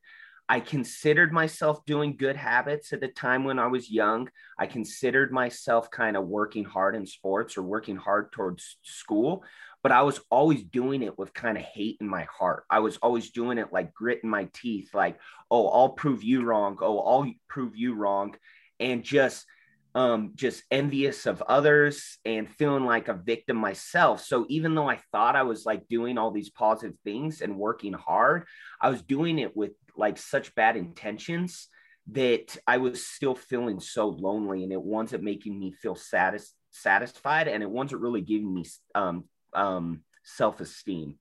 I 0.49 0.59
considered 0.59 1.33
myself 1.33 1.85
doing 1.85 2.17
good 2.17 2.35
habits 2.35 2.93
at 2.93 3.01
the 3.01 3.07
time 3.07 3.45
when 3.45 3.61
I 3.61 3.69
was 3.69 3.89
young. 3.89 4.29
I 4.59 4.67
considered 4.67 5.31
myself 5.31 5.93
kind 5.93 6.17
of 6.17 6.27
working 6.27 6.65
hard 6.65 6.97
in 6.97 7.07
sports 7.07 7.57
or 7.57 7.63
working 7.63 7.95
hard 7.95 8.33
towards 8.33 8.77
school, 8.83 9.45
but 9.83 9.93
I 9.93 10.03
was 10.03 10.21
always 10.29 10.65
doing 10.65 11.05
it 11.05 11.17
with 11.17 11.33
kind 11.33 11.57
of 11.57 11.63
hate 11.63 11.99
in 12.01 12.09
my 12.09 12.25
heart. 12.25 12.65
I 12.69 12.81
was 12.81 12.97
always 12.97 13.31
doing 13.31 13.59
it 13.59 13.73
like 13.73 13.95
grit 13.95 14.21
in 14.25 14.31
my 14.31 14.49
teeth, 14.53 14.91
like, 14.93 15.21
oh, 15.53 15.69
I'll 15.69 15.91
prove 15.91 16.25
you 16.25 16.43
wrong. 16.43 16.79
Oh, 16.81 16.99
I'll 16.99 17.33
prove 17.49 17.77
you 17.77 17.95
wrong. 17.95 18.35
And 18.81 19.05
just 19.05 19.47
um, 19.95 20.33
just 20.35 20.63
envious 20.71 21.27
of 21.27 21.43
others 21.43 22.19
and 22.25 22.49
feeling 22.49 22.85
like 22.85 23.09
a 23.09 23.15
victim 23.15 23.57
myself. 23.57 24.25
So 24.25 24.47
even 24.49 24.75
though 24.75 24.89
I 24.89 25.01
thought 25.11 25.37
I 25.37 25.43
was 25.43 25.67
like 25.67 25.89
doing 25.89 26.19
all 26.19 26.31
these 26.31 26.51
positive 26.51 26.97
things 27.05 27.41
and 27.41 27.59
working 27.59 27.93
hard, 27.93 28.47
I 28.81 28.91
was 28.91 29.03
doing 29.03 29.39
it 29.39 29.57
with 29.57 29.73
like 29.97 30.19
such 30.19 30.55
bad 30.55 30.77
intentions 30.77 31.69
that 32.13 32.57
I 32.67 32.79
was 32.79 33.07
still 33.07 33.35
feeling 33.35 33.81
so 33.81 34.09
lonely 34.09 34.63
and 34.63 34.73
it 34.73 34.83
wasn't 34.83 35.23
making 35.23 35.59
me 35.59 35.73
feel 35.73 35.95
satis- 35.95 36.55
satisfied 36.71 37.49
and 37.49 37.63
it 37.63 37.71
wasn't 37.71 38.01
really 38.01 38.23
giving 38.23 38.53
me 38.53 38.65
um, 38.95 39.25
um, 39.55 40.03
self-esteem 40.25 41.17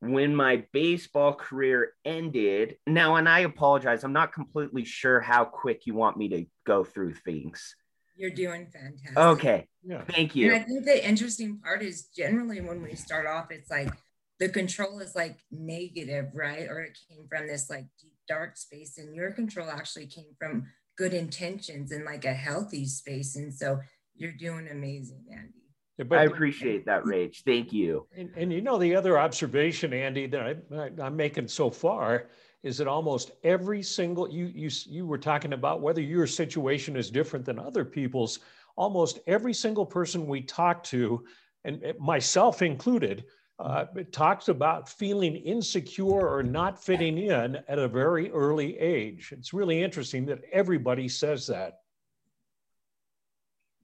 when 0.00 0.34
my 0.34 0.64
baseball 0.72 1.34
career 1.34 1.92
ended. 2.04 2.76
Now 2.86 3.16
and 3.16 3.28
i 3.28 3.40
apologize 3.40 4.04
i'm 4.04 4.12
not 4.12 4.32
completely 4.32 4.84
sure 4.84 5.20
how 5.20 5.44
quick 5.44 5.86
you 5.86 5.94
want 5.94 6.16
me 6.16 6.28
to 6.28 6.46
go 6.66 6.84
through 6.84 7.14
things. 7.14 7.76
You're 8.16 8.30
doing 8.30 8.66
fantastic. 8.66 9.16
Okay 9.16 9.68
yeah. 9.82 10.02
thank 10.08 10.34
you. 10.34 10.52
And 10.52 10.60
i 10.60 10.64
think 10.64 10.84
the 10.84 11.06
interesting 11.06 11.58
part 11.58 11.82
is 11.82 12.06
generally 12.16 12.60
when 12.60 12.82
we 12.82 12.94
start 12.94 13.26
off 13.26 13.50
it's 13.50 13.70
like 13.70 13.92
the 14.38 14.48
control 14.48 15.00
is 15.00 15.14
like 15.14 15.38
negative 15.50 16.30
right? 16.34 16.66
Or 16.68 16.80
it 16.80 16.98
came 17.08 17.26
from 17.28 17.46
this 17.46 17.68
like 17.68 17.86
deep 18.00 18.16
dark 18.26 18.56
space 18.56 18.98
and 18.98 19.14
your 19.14 19.32
control 19.32 19.68
actually 19.68 20.06
came 20.06 20.34
from 20.38 20.66
good 20.96 21.12
intentions 21.14 21.92
and 21.92 22.04
like 22.04 22.24
a 22.24 22.32
healthy 22.32 22.86
space. 22.86 23.36
And 23.36 23.52
so 23.54 23.80
you're 24.16 24.32
doing 24.32 24.68
amazing 24.70 25.24
andy 25.32 25.59
but, 26.08 26.18
I 26.18 26.24
appreciate 26.24 26.86
that, 26.86 27.02
Rach. 27.04 27.42
Thank 27.44 27.72
you. 27.72 28.06
And, 28.16 28.30
and 28.36 28.52
you 28.52 28.60
know, 28.60 28.78
the 28.78 28.94
other 28.94 29.18
observation, 29.18 29.92
Andy, 29.92 30.26
that 30.26 30.58
I, 30.72 31.02
I, 31.02 31.06
am 31.06 31.16
making 31.16 31.48
so 31.48 31.70
far 31.70 32.28
is 32.62 32.78
that 32.78 32.86
almost 32.86 33.32
every 33.42 33.82
single 33.82 34.30
you 34.30 34.46
you 34.54 34.70
you 34.86 35.06
were 35.06 35.18
talking 35.18 35.52
about 35.52 35.80
whether 35.80 36.00
your 36.00 36.26
situation 36.26 36.96
is 36.96 37.10
different 37.10 37.44
than 37.44 37.58
other 37.58 37.84
people's. 37.84 38.40
Almost 38.76 39.18
every 39.26 39.52
single 39.52 39.84
person 39.84 40.26
we 40.26 40.40
talk 40.42 40.82
to, 40.84 41.24
and 41.64 41.82
myself 41.98 42.62
included, 42.62 43.24
uh, 43.58 43.84
talks 44.10 44.48
about 44.48 44.88
feeling 44.88 45.36
insecure 45.36 46.26
or 46.26 46.42
not 46.42 46.82
fitting 46.82 47.18
in 47.18 47.58
at 47.68 47.78
a 47.78 47.88
very 47.88 48.30
early 48.30 48.78
age. 48.78 49.32
It's 49.36 49.52
really 49.52 49.82
interesting 49.82 50.24
that 50.26 50.40
everybody 50.50 51.08
says 51.08 51.46
that. 51.48 51.80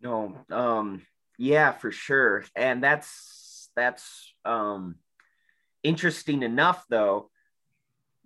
No, 0.01 0.35
um, 0.51 1.03
yeah, 1.39 1.73
for 1.73 1.91
sure. 1.91 2.45
And 2.55 2.83
that's 2.83 3.71
that's 3.77 4.35
um 4.45 4.97
interesting 5.83 6.43
enough 6.43 6.85
though. 6.89 7.31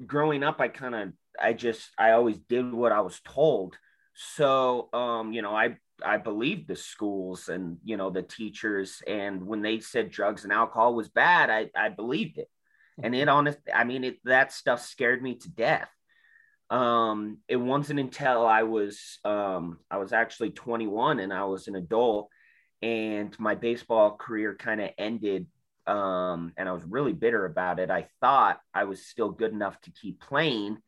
Growing 0.04 0.42
up 0.42 0.60
I 0.60 0.68
kind 0.68 0.94
of 0.94 1.12
I 1.40 1.52
just 1.52 1.88
I 1.98 2.12
always 2.12 2.38
did 2.38 2.72
what 2.72 2.92
I 2.92 3.00
was 3.00 3.20
told. 3.24 3.76
So 4.14 4.88
um 4.92 5.32
you 5.32 5.42
know, 5.42 5.54
I 5.54 5.76
I 6.04 6.16
believed 6.16 6.68
the 6.68 6.76
schools 6.76 7.48
and 7.48 7.78
you 7.84 7.96
know 7.96 8.10
the 8.10 8.22
teachers 8.22 9.02
and 9.06 9.46
when 9.46 9.62
they 9.62 9.80
said 9.80 10.10
drugs 10.10 10.44
and 10.44 10.52
alcohol 10.52 10.94
was 10.94 11.08
bad, 11.08 11.50
I 11.50 11.70
I 11.74 11.88
believed 11.88 12.38
it. 12.38 12.48
And 13.02 13.14
it 13.14 13.28
honest 13.28 13.58
I 13.74 13.84
mean 13.84 14.04
it 14.04 14.18
that 14.24 14.52
stuff 14.52 14.82
scared 14.82 15.22
me 15.22 15.36
to 15.36 15.50
death 15.50 15.88
um 16.70 17.38
it 17.48 17.56
wasn't 17.56 17.98
until 17.98 18.46
i 18.46 18.62
was 18.62 19.18
um 19.24 19.78
i 19.90 19.96
was 19.98 20.12
actually 20.12 20.50
21 20.50 21.18
and 21.18 21.32
i 21.32 21.42
was 21.42 21.66
an 21.66 21.74
adult 21.74 22.28
and 22.82 23.38
my 23.38 23.54
baseball 23.54 24.16
career 24.16 24.54
kind 24.54 24.80
of 24.80 24.90
ended 24.96 25.46
um, 25.86 26.52
and 26.56 26.68
I 26.68 26.72
was 26.72 26.84
really 26.84 27.12
bitter 27.12 27.44
about 27.44 27.80
it. 27.80 27.90
I 27.90 28.06
thought 28.20 28.60
I 28.72 28.84
was 28.84 29.04
still 29.04 29.30
good 29.30 29.52
enough 29.52 29.80
to 29.82 29.90
keep 29.90 30.20
playing, 30.20 30.78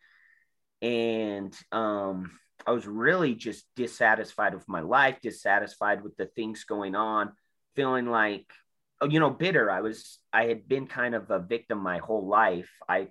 and 0.80 1.56
um, 1.72 2.38
I 2.66 2.70
was 2.70 2.86
really 2.86 3.34
just 3.34 3.64
dissatisfied 3.74 4.54
with 4.54 4.68
my 4.68 4.80
life, 4.80 5.18
dissatisfied 5.20 6.04
with 6.04 6.16
the 6.16 6.26
things 6.26 6.64
going 6.64 6.94
on, 6.94 7.32
feeling 7.74 8.06
like, 8.06 8.46
oh, 9.00 9.08
you 9.08 9.18
know, 9.18 9.30
bitter. 9.30 9.70
I 9.70 9.80
was, 9.80 10.18
I 10.32 10.44
had 10.44 10.68
been 10.68 10.86
kind 10.86 11.14
of 11.14 11.30
a 11.30 11.40
victim 11.40 11.78
my 11.78 11.98
whole 11.98 12.26
life. 12.26 12.70
I, 12.88 13.08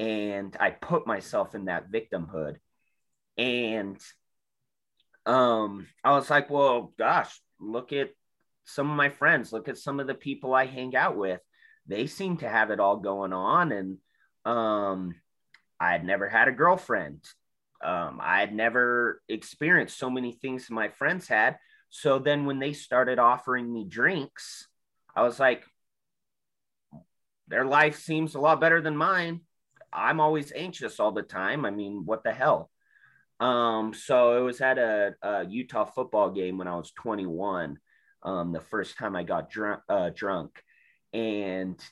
and 0.00 0.56
I 0.58 0.70
put 0.70 1.06
myself 1.06 1.54
in 1.54 1.66
that 1.66 1.92
victimhood, 1.92 2.56
and 3.36 4.00
um, 5.26 5.86
I 6.02 6.12
was 6.12 6.28
like, 6.28 6.50
well, 6.50 6.92
gosh, 6.98 7.40
look 7.60 7.92
at 7.92 8.10
some 8.64 8.90
of 8.90 8.96
my 8.96 9.10
friends, 9.10 9.52
look 9.52 9.68
at 9.68 9.78
some 9.78 10.00
of 10.00 10.06
the 10.06 10.14
people 10.14 10.54
I 10.54 10.66
hang 10.66 10.96
out 10.96 11.16
with. 11.16 11.40
They 11.86 12.06
seem 12.06 12.38
to 12.38 12.48
have 12.48 12.70
it 12.70 12.80
all 12.80 12.96
going 12.96 13.32
on. 13.32 13.72
And 13.72 13.98
um, 14.44 15.14
I 15.78 15.92
had 15.92 16.04
never 16.04 16.28
had 16.28 16.48
a 16.48 16.52
girlfriend. 16.52 17.24
Um, 17.82 18.20
I 18.22 18.40
had 18.40 18.54
never 18.54 19.22
experienced 19.28 19.98
so 19.98 20.10
many 20.10 20.32
things 20.32 20.70
my 20.70 20.88
friends 20.88 21.26
had. 21.26 21.56
So 21.88 22.18
then 22.18 22.46
when 22.46 22.58
they 22.58 22.72
started 22.72 23.18
offering 23.18 23.72
me 23.72 23.84
drinks, 23.84 24.68
I 25.14 25.22
was 25.22 25.40
like, 25.40 25.64
their 27.48 27.64
life 27.64 27.98
seems 27.98 28.34
a 28.34 28.40
lot 28.40 28.60
better 28.60 28.80
than 28.80 28.96
mine. 28.96 29.40
I'm 29.92 30.20
always 30.20 30.52
anxious 30.52 31.00
all 31.00 31.10
the 31.10 31.22
time. 31.22 31.64
I 31.64 31.70
mean, 31.70 32.02
what 32.04 32.22
the 32.22 32.32
hell? 32.32 32.70
Um, 33.40 33.94
so 33.94 34.36
it 34.36 34.42
was 34.42 34.60
at 34.60 34.78
a, 34.78 35.14
a 35.22 35.46
Utah 35.46 35.86
football 35.86 36.30
game 36.30 36.58
when 36.58 36.68
I 36.68 36.76
was 36.76 36.92
21 36.92 37.78
um, 38.22 38.52
the 38.52 38.60
first 38.60 38.98
time 38.98 39.16
I 39.16 39.22
got 39.22 39.50
drunk, 39.50 39.80
uh, 39.88 40.10
drunk, 40.14 40.62
and 41.12 41.82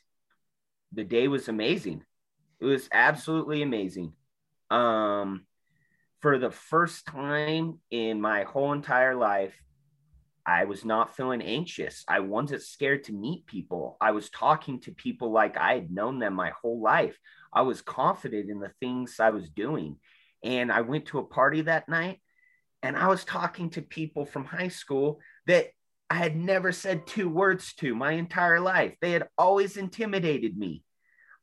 the 0.92 1.04
day 1.04 1.26
was 1.26 1.48
amazing. 1.48 2.04
It 2.60 2.66
was 2.66 2.88
absolutely 2.92 3.62
amazing. 3.62 4.12
Um, 4.70 5.46
for 6.20 6.38
the 6.38 6.50
first 6.50 7.06
time 7.06 7.78
in 7.90 8.20
my 8.20 8.42
whole 8.42 8.72
entire 8.72 9.14
life, 9.14 9.54
I 10.44 10.64
was 10.64 10.84
not 10.84 11.14
feeling 11.14 11.42
anxious. 11.42 12.04
I 12.08 12.20
wasn't 12.20 12.62
scared 12.62 13.04
to 13.04 13.12
meet 13.12 13.46
people. 13.46 13.96
I 14.00 14.12
was 14.12 14.30
talking 14.30 14.80
to 14.80 14.92
people 14.92 15.30
like 15.30 15.56
I 15.56 15.74
had 15.74 15.90
known 15.90 16.18
them 16.18 16.34
my 16.34 16.52
whole 16.60 16.80
life. 16.80 17.18
I 17.52 17.62
was 17.62 17.82
confident 17.82 18.50
in 18.50 18.58
the 18.58 18.72
things 18.80 19.16
I 19.20 19.30
was 19.30 19.48
doing. 19.50 19.96
And 20.42 20.70
I 20.70 20.82
went 20.82 21.06
to 21.06 21.18
a 21.18 21.24
party 21.24 21.62
that 21.62 21.88
night 21.88 22.20
and 22.82 22.96
I 22.96 23.08
was 23.08 23.24
talking 23.24 23.70
to 23.70 23.82
people 23.82 24.24
from 24.24 24.44
high 24.44 24.68
school 24.68 25.20
that 25.46 25.68
I 26.10 26.14
had 26.14 26.36
never 26.36 26.72
said 26.72 27.06
two 27.06 27.28
words 27.28 27.74
to 27.74 27.94
my 27.94 28.12
entire 28.12 28.60
life. 28.60 28.94
They 29.00 29.12
had 29.12 29.28
always 29.36 29.76
intimidated 29.76 30.56
me. 30.56 30.82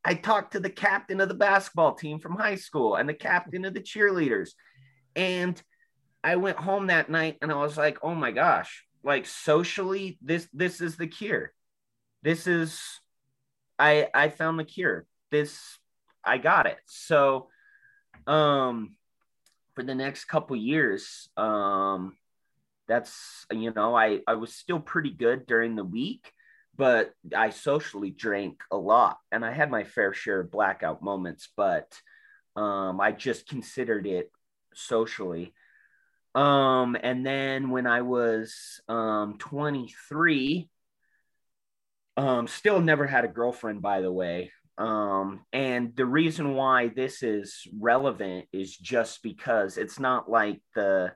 I 0.04 0.14
talked 0.16 0.54
to 0.54 0.60
the 0.60 0.70
captain 0.70 1.20
of 1.20 1.28
the 1.28 1.36
basketball 1.36 1.96
team 1.96 2.20
from 2.20 2.36
high 2.36 2.56
school 2.56 2.96
and 2.96 3.08
the 3.08 3.14
captain 3.14 3.66
of 3.66 3.74
the 3.74 3.82
cheerleaders. 3.82 4.52
And 5.16 5.62
I 6.24 6.38
went 6.38 6.58
home 6.58 6.88
that 6.88 7.10
night 7.10 7.38
and 7.42 7.52
I 7.52 7.56
was 7.56 7.78
like, 7.78 8.00
"Oh 8.04 8.16
my 8.16 8.32
gosh, 8.32 8.86
like 9.04 9.26
socially 9.26 10.18
this 10.22 10.48
this 10.54 10.82
is 10.82 10.96
the 10.98 11.08
cure. 11.08 11.54
This 12.24 12.48
is 12.48 12.82
I 13.78 14.10
I 14.14 14.30
found 14.30 14.60
the 14.60 14.64
cure. 14.64 15.06
This 15.32 15.80
I 16.24 16.38
got 16.38 16.66
it." 16.66 16.78
So 16.86 17.50
um 18.28 18.96
for 19.76 19.84
the 19.84 19.96
next 19.96 20.26
couple 20.26 20.56
years, 20.56 21.30
um 21.38 22.16
that's 22.88 23.46
you 23.52 23.72
know 23.74 23.96
i 23.96 24.20
i 24.28 24.36
was 24.36 24.54
still 24.54 24.80
pretty 24.80 25.12
good 25.12 25.46
during 25.48 25.76
the 25.76 25.84
week 25.84 26.32
but 26.78 27.14
i 27.36 27.50
socially 27.50 28.12
drank 28.12 28.62
a 28.72 28.78
lot 28.78 29.18
and 29.32 29.44
i 29.44 29.52
had 29.52 29.72
my 29.72 29.84
fair 29.84 30.14
share 30.14 30.42
of 30.42 30.52
blackout 30.52 31.02
moments 31.02 31.50
but 31.56 31.92
um 32.56 33.00
i 33.02 33.12
just 33.12 33.48
considered 33.48 34.06
it 34.08 34.32
socially. 34.74 35.54
Um 36.36 36.98
and 37.02 37.26
then 37.26 37.70
when 37.70 37.88
i 37.88 38.02
was 38.02 38.82
um 38.90 39.38
23 39.40 40.70
um 42.18 42.48
still 42.48 42.82
never 42.82 43.08
had 43.08 43.24
a 43.24 43.30
girlfriend 43.30 43.82
by 43.82 44.02
the 44.02 44.12
way 44.12 44.52
um 44.78 45.40
and 45.54 45.96
the 45.96 46.06
reason 46.06 46.54
why 46.54 46.90
this 46.90 47.24
is 47.24 47.66
relevant 47.80 48.46
is 48.52 48.76
just 48.76 49.24
because 49.24 49.78
it's 49.78 50.00
not 50.00 50.30
like 50.30 50.62
the 50.76 51.14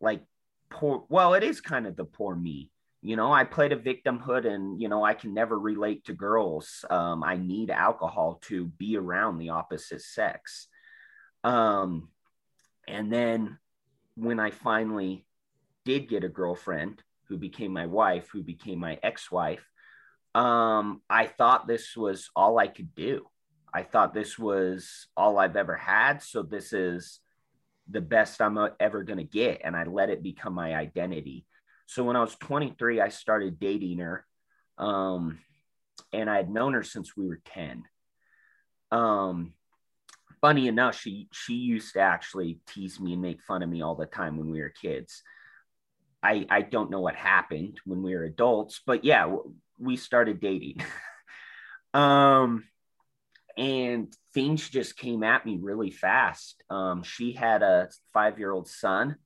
like 0.00 0.22
poor 0.70 1.04
well 1.08 1.34
it 1.34 1.42
is 1.42 1.60
kind 1.60 1.86
of 1.86 1.96
the 1.96 2.04
poor 2.04 2.34
me. 2.34 2.70
You 3.00 3.16
know 3.16 3.32
i 3.32 3.42
played 3.42 3.72
a 3.72 3.76
victimhood 3.76 4.46
and 4.46 4.80
you 4.80 4.88
know 4.88 5.04
i 5.04 5.12
can 5.12 5.34
never 5.34 5.58
relate 5.58 6.04
to 6.04 6.12
girls. 6.12 6.84
Um, 6.88 7.24
i 7.24 7.36
need 7.36 7.70
alcohol 7.70 8.38
to 8.42 8.66
be 8.66 8.96
around 8.96 9.38
the 9.38 9.50
opposite 9.50 10.02
sex. 10.02 10.68
Um, 11.42 12.10
and 12.86 13.12
then 13.12 13.58
when 14.14 14.38
i 14.38 14.50
finally 14.50 15.26
did 15.84 16.08
get 16.08 16.22
a 16.22 16.28
girlfriend 16.28 17.02
who 17.28 17.36
became 17.38 17.72
my 17.72 17.86
wife 17.86 18.28
who 18.32 18.42
became 18.42 18.78
my 18.78 18.98
ex-wife 19.02 19.64
um, 20.34 21.02
i 21.10 21.26
thought 21.26 21.66
this 21.66 21.96
was 21.96 22.30
all 22.34 22.58
i 22.58 22.66
could 22.66 22.94
do 22.94 23.26
i 23.72 23.82
thought 23.82 24.14
this 24.14 24.38
was 24.38 25.08
all 25.16 25.38
i've 25.38 25.56
ever 25.56 25.76
had 25.76 26.22
so 26.22 26.42
this 26.42 26.72
is 26.72 27.20
the 27.92 28.00
best 28.00 28.40
I'm 28.40 28.58
ever 28.80 29.02
going 29.02 29.18
to 29.18 29.24
get. 29.24 29.62
And 29.64 29.76
I 29.76 29.84
let 29.84 30.10
it 30.10 30.22
become 30.22 30.54
my 30.54 30.74
identity. 30.74 31.44
So 31.86 32.04
when 32.04 32.16
I 32.16 32.20
was 32.20 32.34
23, 32.36 33.00
I 33.00 33.08
started 33.08 33.60
dating 33.60 33.98
her. 33.98 34.26
Um, 34.78 35.38
and 36.12 36.28
I 36.28 36.36
had 36.36 36.50
known 36.50 36.74
her 36.74 36.82
since 36.82 37.16
we 37.16 37.26
were 37.26 37.40
10. 37.44 37.84
Um, 38.90 39.52
funny 40.40 40.68
enough, 40.68 40.98
she 40.98 41.28
she 41.32 41.54
used 41.54 41.94
to 41.94 42.00
actually 42.00 42.60
tease 42.68 43.00
me 43.00 43.14
and 43.14 43.22
make 43.22 43.42
fun 43.42 43.62
of 43.62 43.68
me 43.68 43.82
all 43.82 43.94
the 43.94 44.06
time 44.06 44.36
when 44.36 44.50
we 44.50 44.60
were 44.60 44.70
kids. 44.70 45.22
I 46.22 46.46
I 46.50 46.62
don't 46.62 46.90
know 46.90 47.00
what 47.00 47.14
happened 47.14 47.80
when 47.86 48.02
we 48.02 48.14
were 48.14 48.24
adults, 48.24 48.80
but 48.84 49.04
yeah, 49.04 49.34
we 49.82 49.96
started 49.96 50.40
dating. 50.40 50.82
um 51.94 52.64
and 53.56 54.14
things 54.32 54.68
just 54.68 54.96
came 54.96 55.22
at 55.22 55.44
me 55.44 55.58
really 55.60 55.90
fast. 55.90 56.62
Um, 56.70 57.02
she 57.02 57.32
had 57.32 57.62
a 57.62 57.88
five 58.12 58.38
year 58.38 58.50
old 58.50 58.68
son, 58.68 59.16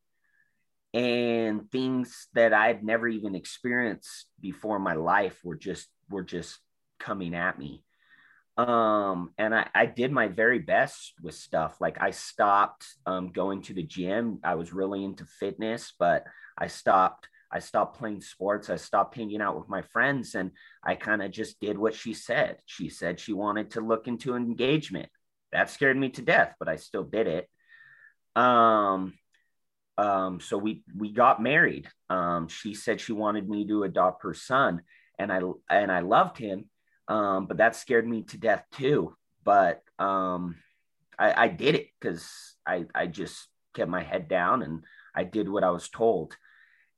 and 0.92 1.70
things 1.70 2.28
that 2.34 2.52
I 2.52 2.68
had 2.68 2.82
never 2.82 3.06
even 3.06 3.34
experienced 3.34 4.26
before 4.40 4.76
in 4.76 4.82
my 4.82 4.94
life 4.94 5.38
were 5.44 5.56
just 5.56 5.88
were 6.10 6.24
just 6.24 6.58
coming 6.98 7.34
at 7.34 7.58
me. 7.58 7.84
Um, 8.56 9.32
and 9.36 9.54
I, 9.54 9.68
I 9.74 9.86
did 9.86 10.10
my 10.10 10.28
very 10.28 10.58
best 10.58 11.12
with 11.22 11.34
stuff. 11.34 11.76
Like 11.78 12.00
I 12.00 12.10
stopped 12.10 12.86
um, 13.04 13.30
going 13.30 13.62
to 13.62 13.74
the 13.74 13.82
gym. 13.82 14.40
I 14.42 14.54
was 14.54 14.72
really 14.72 15.04
into 15.04 15.26
fitness, 15.26 15.92
but 15.98 16.24
I 16.56 16.68
stopped 16.68 17.28
I 17.50 17.60
stopped 17.60 17.98
playing 17.98 18.20
sports. 18.20 18.70
I 18.70 18.76
stopped 18.76 19.16
hanging 19.16 19.40
out 19.40 19.56
with 19.56 19.68
my 19.68 19.82
friends 19.82 20.34
and 20.34 20.50
I 20.82 20.94
kind 20.94 21.22
of 21.22 21.30
just 21.30 21.60
did 21.60 21.78
what 21.78 21.94
she 21.94 22.14
said. 22.14 22.58
She 22.66 22.88
said 22.88 23.20
she 23.20 23.32
wanted 23.32 23.72
to 23.72 23.80
look 23.80 24.08
into 24.08 24.34
engagement. 24.34 25.08
That 25.52 25.70
scared 25.70 25.96
me 25.96 26.10
to 26.10 26.22
death, 26.22 26.54
but 26.58 26.68
I 26.68 26.76
still 26.76 27.04
did 27.04 27.26
it. 27.26 27.48
Um, 28.34 29.14
um, 29.98 30.40
so 30.40 30.58
we 30.58 30.82
we 30.94 31.12
got 31.12 31.42
married. 31.42 31.88
Um, 32.10 32.48
she 32.48 32.74
said 32.74 33.00
she 33.00 33.12
wanted 33.12 33.48
me 33.48 33.66
to 33.68 33.84
adopt 33.84 34.24
her 34.24 34.34
son, 34.34 34.82
and 35.18 35.32
I 35.32 35.40
and 35.70 35.90
I 35.90 36.00
loved 36.00 36.36
him, 36.36 36.68
um, 37.08 37.46
but 37.46 37.58
that 37.58 37.76
scared 37.76 38.06
me 38.06 38.24
to 38.24 38.38
death 38.38 38.64
too. 38.72 39.16
But 39.42 39.82
um, 39.98 40.56
I, 41.18 41.44
I 41.44 41.48
did 41.48 41.76
it 41.76 41.88
because 41.98 42.28
I 42.66 42.84
I 42.94 43.06
just 43.06 43.48
kept 43.74 43.88
my 43.90 44.02
head 44.02 44.28
down 44.28 44.62
and 44.62 44.84
I 45.14 45.24
did 45.24 45.48
what 45.48 45.64
I 45.64 45.70
was 45.70 45.88
told. 45.88 46.36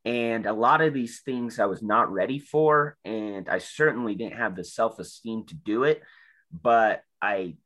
And 0.09 0.47
a 0.47 0.55
lot 0.55 0.81
of 0.81 0.95
these 0.95 1.21
things 1.21 1.59
I 1.59 1.67
was 1.67 1.83
not 1.83 2.11
ready 2.11 2.39
for. 2.39 2.97
And 3.05 3.47
I 3.47 3.59
certainly 3.59 4.15
didn't 4.15 4.39
have 4.39 4.57
the 4.57 4.65
self 4.65 4.99
esteem 4.99 5.45
to 5.49 5.55
do 5.55 5.85
it. 5.85 6.03
But 6.51 7.03
I, 7.21 7.57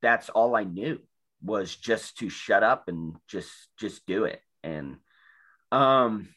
that's 0.00 0.28
all 0.28 0.54
I 0.54 0.62
knew 0.62 1.00
was 1.42 1.74
just 1.74 2.18
to 2.18 2.28
shut 2.28 2.62
up 2.62 2.86
and 2.86 3.16
just, 3.26 3.50
just 3.76 4.06
do 4.06 4.22
it. 4.22 4.40
And, 4.62 4.98
um, 5.72 6.28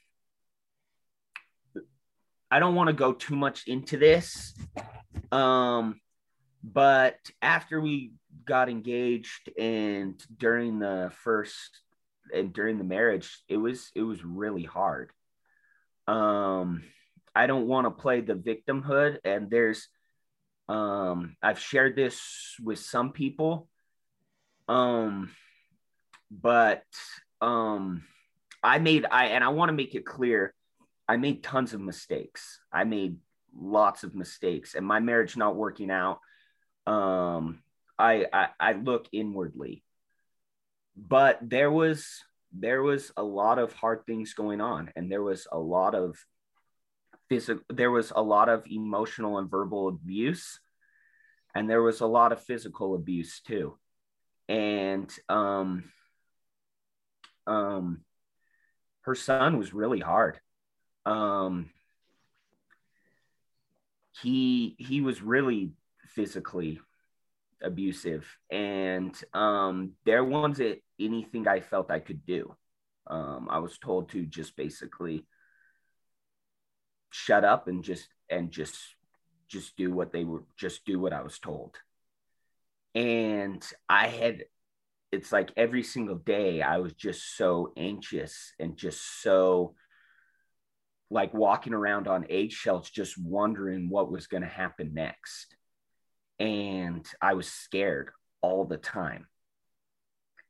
I 2.49 2.57
don't 2.57 2.73
want 2.73 2.87
to 2.87 2.93
go 2.93 3.13
too 3.13 3.35
much 3.35 3.67
into 3.67 3.95
this. 3.95 4.55
Um, 5.31 6.01
but 6.63 7.19
after 7.43 7.79
we 7.79 8.13
got 8.43 8.69
engaged 8.69 9.51
and 9.55 10.19
during 10.35 10.79
the 10.79 11.11
first 11.13 11.79
and 12.33 12.51
during 12.51 12.79
the 12.79 12.83
marriage, 12.83 13.43
it 13.47 13.57
was 13.57 13.91
it 13.93 14.01
was 14.01 14.23
really 14.23 14.63
hard 14.63 15.11
um 16.07 16.83
i 17.35 17.47
don't 17.47 17.67
want 17.67 17.85
to 17.85 17.91
play 17.91 18.21
the 18.21 18.33
victimhood 18.33 19.17
and 19.25 19.49
there's 19.49 19.89
um 20.69 21.35
i've 21.41 21.59
shared 21.59 21.95
this 21.95 22.55
with 22.63 22.79
some 22.79 23.11
people. 23.11 23.67
Um 24.67 25.31
but 26.29 26.83
um 27.39 28.03
i 28.61 28.79
made 28.79 29.05
i 29.09 29.27
and 29.27 29.43
i 29.43 29.47
want 29.49 29.69
to 29.69 29.73
make 29.73 29.95
it 29.95 30.05
clear 30.05 30.53
i 31.07 31.15
made 31.15 31.41
tons 31.43 31.73
of 31.73 31.79
mistakes. 31.79 32.59
I 32.71 32.83
made 32.83 33.17
lots 33.57 34.03
of 34.03 34.13
mistakes 34.13 34.75
and 34.75 34.85
my 34.85 34.99
marriage 34.99 35.37
not 35.37 35.55
working 35.55 35.89
out. 35.89 36.19
Um 36.85 37.61
i 37.97 38.25
i, 38.33 38.49
I 38.59 38.73
look 38.73 39.07
inwardly. 39.11 39.83
But 40.97 41.39
there 41.41 41.71
was 41.71 42.23
there 42.51 42.81
was 42.81 43.11
a 43.17 43.23
lot 43.23 43.59
of 43.59 43.73
hard 43.73 44.05
things 44.05 44.33
going 44.33 44.61
on 44.61 44.91
and 44.95 45.11
there 45.11 45.23
was 45.23 45.47
a 45.51 45.59
lot 45.59 45.95
of 45.95 46.17
physical 47.29 47.63
there 47.69 47.91
was 47.91 48.11
a 48.15 48.21
lot 48.21 48.49
of 48.49 48.65
emotional 48.67 49.37
and 49.37 49.49
verbal 49.49 49.87
abuse 49.89 50.59
and 51.55 51.69
there 51.69 51.81
was 51.81 52.01
a 52.01 52.05
lot 52.05 52.31
of 52.31 52.41
physical 52.41 52.93
abuse 52.93 53.41
too. 53.41 53.77
And 54.47 55.11
um 55.27 55.91
um 57.47 58.01
her 59.01 59.15
son 59.15 59.57
was 59.57 59.73
really 59.73 59.99
hard. 59.99 60.39
Um 61.05 61.71
he 64.21 64.75
he 64.77 65.01
was 65.01 65.21
really 65.21 65.71
physically 66.09 66.79
abusive. 67.61 68.25
And 68.49 69.15
um 69.33 69.93
there 70.05 70.23
wasn't 70.23 70.79
anything 70.99 71.47
i 71.47 71.59
felt 71.59 71.91
i 71.91 71.99
could 71.99 72.25
do. 72.25 72.55
Um 73.07 73.47
i 73.49 73.59
was 73.59 73.77
told 73.77 74.09
to 74.09 74.25
just 74.25 74.55
basically 74.55 75.25
shut 77.09 77.43
up 77.43 77.67
and 77.67 77.83
just 77.83 78.07
and 78.29 78.51
just 78.51 78.77
just 79.47 79.77
do 79.77 79.91
what 79.91 80.11
they 80.11 80.23
were 80.23 80.43
just 80.57 80.85
do 80.85 80.99
what 80.99 81.13
i 81.13 81.21
was 81.21 81.39
told. 81.39 81.75
And 82.95 83.65
i 83.89 84.07
had 84.07 84.43
it's 85.11 85.31
like 85.31 85.51
every 85.55 85.83
single 85.83 86.17
day 86.17 86.61
i 86.61 86.77
was 86.77 86.93
just 86.93 87.37
so 87.37 87.71
anxious 87.77 88.53
and 88.59 88.75
just 88.77 89.21
so 89.21 89.73
like 91.09 91.33
walking 91.33 91.73
around 91.73 92.07
on 92.07 92.25
eggshells 92.29 92.89
just 92.89 93.17
wondering 93.17 93.89
what 93.89 94.11
was 94.11 94.27
going 94.27 94.43
to 94.43 94.49
happen 94.49 94.93
next 94.93 95.56
and 96.39 97.05
I 97.21 97.33
was 97.33 97.47
scared 97.47 98.11
all 98.41 98.65
the 98.65 98.77
time. 98.77 99.27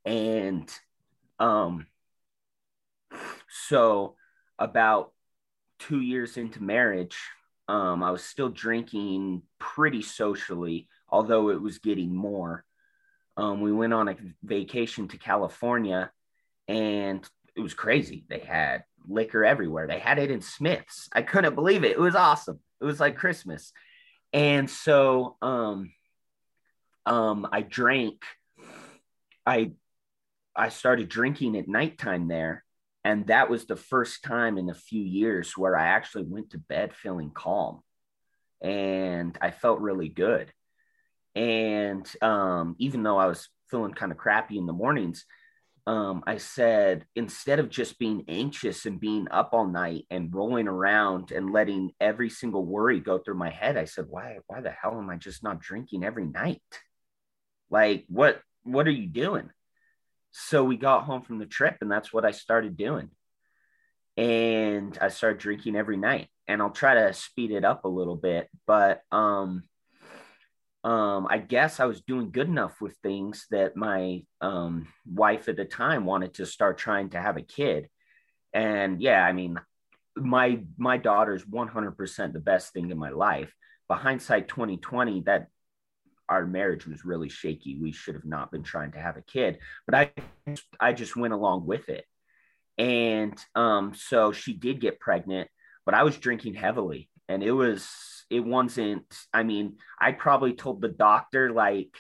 And 0.06 0.71
um 1.39 1.88
so 3.50 4.15
about 4.60 5.12
2 5.80 6.02
years 6.02 6.38
into 6.38 6.63
marriage, 6.63 7.17
um 7.67 8.04
I 8.04 8.12
was 8.12 8.23
still 8.23 8.50
drinking 8.50 9.43
pretty 9.60 10.02
socially, 10.02 10.88
although 11.10 11.50
it 11.50 11.62
was 11.62 11.80
getting 11.80 12.15
more. 12.15 12.65
Um 13.36 13.62
we 13.62 13.71
went 13.71 13.93
on 13.93 14.08
a 14.08 14.15
vacation 14.43 15.08
to 15.10 15.17
California 15.17 16.12
and 16.67 17.28
it 17.56 17.62
was 17.62 17.73
crazy. 17.73 18.26
They 18.30 18.39
had 18.39 18.84
liquor 19.08 19.45
everywhere. 19.45 19.88
They 19.88 20.00
had 20.00 20.19
it 20.19 20.32
in 20.32 20.41
Smith's. 20.41 21.10
I 21.13 21.21
couldn't 21.21 21.56
believe 21.56 21.84
it. 21.84 21.91
It 21.91 22.00
was 22.00 22.15
awesome. 22.15 22.60
It 22.82 22.86
was 22.86 23.00
like 23.00 23.17
Christmas 23.17 23.71
and 24.38 24.69
so 24.69 25.36
um 25.41 25.91
um 27.08 27.47
i 27.52 27.62
drank 27.63 28.21
i 29.47 29.71
i 30.56 30.69
started 30.69 31.10
drinking 31.10 31.58
at 31.58 31.67
nighttime 31.67 32.28
there. 32.28 32.63
And 33.04 33.28
that 33.28 33.50
was 33.50 33.65
the 33.65 33.78
first 33.78 34.21
time 34.21 34.58
in 34.58 34.69
a 34.69 34.76
few 34.76 35.02
years 35.02 35.58
where 35.58 35.76
i 35.76 35.88
actually 35.88 36.26
went 36.26 36.52
to 36.52 36.60
bed 36.60 36.93
feeling 36.93 37.32
calm. 37.34 37.82
And 38.62 39.36
i 39.41 39.50
felt 39.50 39.80
really 39.80 40.10
good. 40.10 40.54
And 41.34 42.08
um 42.21 42.76
even 42.78 43.02
though 43.02 43.17
i 43.17 43.26
was 43.26 43.50
feeling 43.71 43.93
kind 43.93 44.12
of 44.12 44.19
crappy 44.19 44.60
in 44.60 44.67
the 44.67 44.73
mornings 44.73 45.26
um, 45.88 46.21
I 46.28 46.38
said, 46.38 47.06
instead 47.15 47.60
of 47.60 47.69
just 47.69 47.97
being 47.97 48.26
anxious 48.28 48.86
and 48.86 49.00
being 49.00 49.30
up 49.32 49.52
all 49.54 49.65
night 49.65 50.06
and 50.12 50.34
rolling 50.36 50.67
around 50.67 51.32
and 51.32 51.54
letting 51.54 51.91
every 52.02 52.30
single 52.30 52.65
worry 52.65 53.00
go 53.00 53.19
through 53.19 53.36
my 53.36 53.50
head, 53.50 53.78
I 53.78 53.86
said, 53.86 54.06
why, 54.10 54.39
why 54.47 54.60
the 54.60 54.69
hell 54.69 55.00
am 55.00 55.10
I 55.10 55.15
just 55.15 55.43
not 55.43 55.62
drinking 55.62 56.04
every 56.04 56.26
night? 56.26 56.62
Like, 57.69 58.04
what, 58.10 58.41
what 58.63 58.86
are 58.86 58.91
you 58.91 59.08
doing? 59.08 59.50
So 60.32 60.65
we 60.65 60.76
got 60.76 61.06
home 61.06 61.21
from 61.21 61.39
the 61.39 61.45
trip 61.45 61.78
and 61.80 61.89
that's 61.89 62.12
what 62.12 62.26
I 62.26 62.32
started 62.32 62.76
doing. 62.76 63.10
And 64.17 64.97
I 65.00 65.08
started 65.08 65.39
drinking 65.39 65.78
every 65.78 65.95
night 65.95 66.28
and 66.50 66.62
I'll 66.62 66.71
try 66.71 66.95
to 66.95 67.13
speed 67.13 67.52
it 67.52 67.63
up 67.63 67.86
a 67.86 67.89
little 67.89 68.17
bit, 68.17 68.50
but, 68.65 69.04
um, 69.13 69.63
um, 70.83 71.27
I 71.29 71.39
guess 71.39 71.79
I 71.79 71.85
was 71.85 72.01
doing 72.01 72.31
good 72.31 72.47
enough 72.47 72.79
with 72.79 72.95
things 73.03 73.45
that 73.51 73.75
my 73.75 74.23
um, 74.41 74.87
wife 75.05 75.49
at 75.49 75.57
the 75.57 75.65
time 75.65 76.05
wanted 76.05 76.35
to 76.35 76.45
start 76.45 76.77
trying 76.77 77.09
to 77.09 77.21
have 77.21 77.37
a 77.37 77.41
kid. 77.41 77.89
And 78.53 79.01
yeah, 79.01 79.23
I 79.23 79.33
mean, 79.33 79.59
my 80.15 80.61
my 80.77 80.97
daughter's 80.97 81.43
100% 81.43 82.33
the 82.33 82.39
best 82.39 82.73
thing 82.73 82.91
in 82.91 82.97
my 82.97 83.09
life. 83.09 83.53
But 83.89 83.99
hindsight 83.99 84.47
2020, 84.49 85.21
that 85.21 85.47
our 86.29 86.45
marriage 86.45 86.85
was 86.85 87.05
really 87.05 87.29
shaky. 87.29 87.77
We 87.81 87.91
should 87.91 88.15
have 88.15 88.25
not 88.25 88.51
been 88.51 88.63
trying 88.63 88.91
to 88.93 88.99
have 88.99 89.17
a 89.17 89.21
kid, 89.21 89.59
but 89.85 89.95
I 89.95 90.57
I 90.79 90.93
just 90.93 91.15
went 91.15 91.33
along 91.33 91.65
with 91.65 91.89
it. 91.89 92.05
And 92.77 93.37
um, 93.55 93.93
so 93.95 94.31
she 94.31 94.53
did 94.53 94.81
get 94.81 94.99
pregnant, 94.99 95.49
but 95.85 95.95
I 95.95 96.03
was 96.03 96.17
drinking 96.17 96.53
heavily, 96.53 97.09
and 97.27 97.43
it 97.43 97.51
was 97.51 97.89
it 98.29 98.41
wasn't 98.41 99.05
i 99.33 99.43
mean 99.43 99.77
i 99.99 100.11
probably 100.11 100.53
told 100.53 100.81
the 100.81 100.87
doctor 100.87 101.51
like 101.51 101.95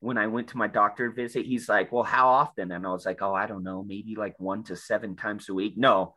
when 0.00 0.18
i 0.18 0.26
went 0.26 0.48
to 0.48 0.56
my 0.56 0.66
doctor 0.66 1.10
visit 1.10 1.46
he's 1.46 1.68
like 1.68 1.92
well 1.92 2.02
how 2.02 2.28
often 2.28 2.70
and 2.72 2.86
i 2.86 2.90
was 2.90 3.06
like 3.06 3.22
oh 3.22 3.34
i 3.34 3.46
don't 3.46 3.64
know 3.64 3.82
maybe 3.82 4.14
like 4.16 4.38
one 4.38 4.62
to 4.62 4.76
seven 4.76 5.16
times 5.16 5.48
a 5.48 5.54
week 5.54 5.74
no 5.76 6.14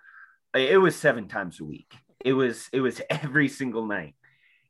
it 0.54 0.80
was 0.80 0.96
seven 0.96 1.28
times 1.28 1.60
a 1.60 1.64
week 1.64 1.94
it 2.24 2.34
was 2.34 2.70
it 2.72 2.82
was 2.82 3.02
every 3.10 3.48
single 3.48 3.86
night 3.86 4.16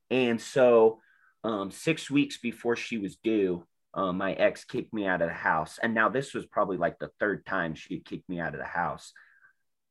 and 0.10 0.39
so 0.39 0.99
um, 1.43 1.69
six 1.69 2.10
weeks 2.10 2.38
before 2.38 2.75
she 2.75 2.97
was 2.97 3.17
due 3.17 3.63
um, 3.95 4.17
my 4.17 4.34
ex 4.34 4.65
kicked 4.65 4.93
me 4.93 5.08
out 5.08 5.21
of 5.21 5.29
the 5.29 5.34
house. 5.34 5.79
And 5.81 5.93
now 5.93 6.10
this 6.10 6.34
was 6.34 6.45
probably 6.45 6.77
like 6.77 6.99
the 6.99 7.12
third 7.19 7.45
time 7.45 7.75
she 7.75 7.99
kicked 7.99 8.27
me 8.29 8.39
out 8.39 8.53
of 8.53 8.60
the 8.60 8.65
house 8.65 9.13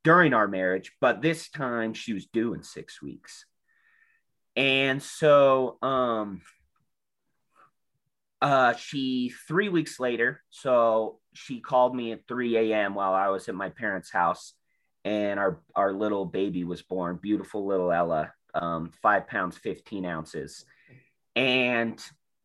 during 0.04 0.34
our 0.34 0.46
marriage, 0.46 0.92
but 1.00 1.22
this 1.22 1.48
time 1.48 1.94
she 1.94 2.12
was 2.12 2.26
due 2.26 2.52
in 2.52 2.62
six 2.62 3.00
weeks. 3.00 3.46
And 4.56 5.02
so 5.02 5.78
um, 5.82 6.42
uh, 8.40 8.74
she, 8.74 9.32
three 9.48 9.68
weeks 9.68 9.98
later, 9.98 10.42
so 10.50 11.18
she 11.32 11.60
called 11.60 11.94
me 11.94 12.12
at 12.12 12.28
3 12.28 12.56
a.m. 12.56 12.94
while 12.94 13.14
I 13.14 13.28
was 13.28 13.48
at 13.48 13.54
my 13.54 13.70
parents' 13.70 14.10
house, 14.10 14.54
and 15.04 15.38
our, 15.40 15.60
our 15.74 15.92
little 15.92 16.24
baby 16.24 16.64
was 16.64 16.82
born, 16.82 17.18
beautiful 17.20 17.66
little 17.66 17.92
Ella, 17.92 18.32
um, 18.54 18.90
five 19.02 19.26
pounds, 19.26 19.56
15 19.58 20.06
ounces. 20.06 20.64
And 21.34 22.00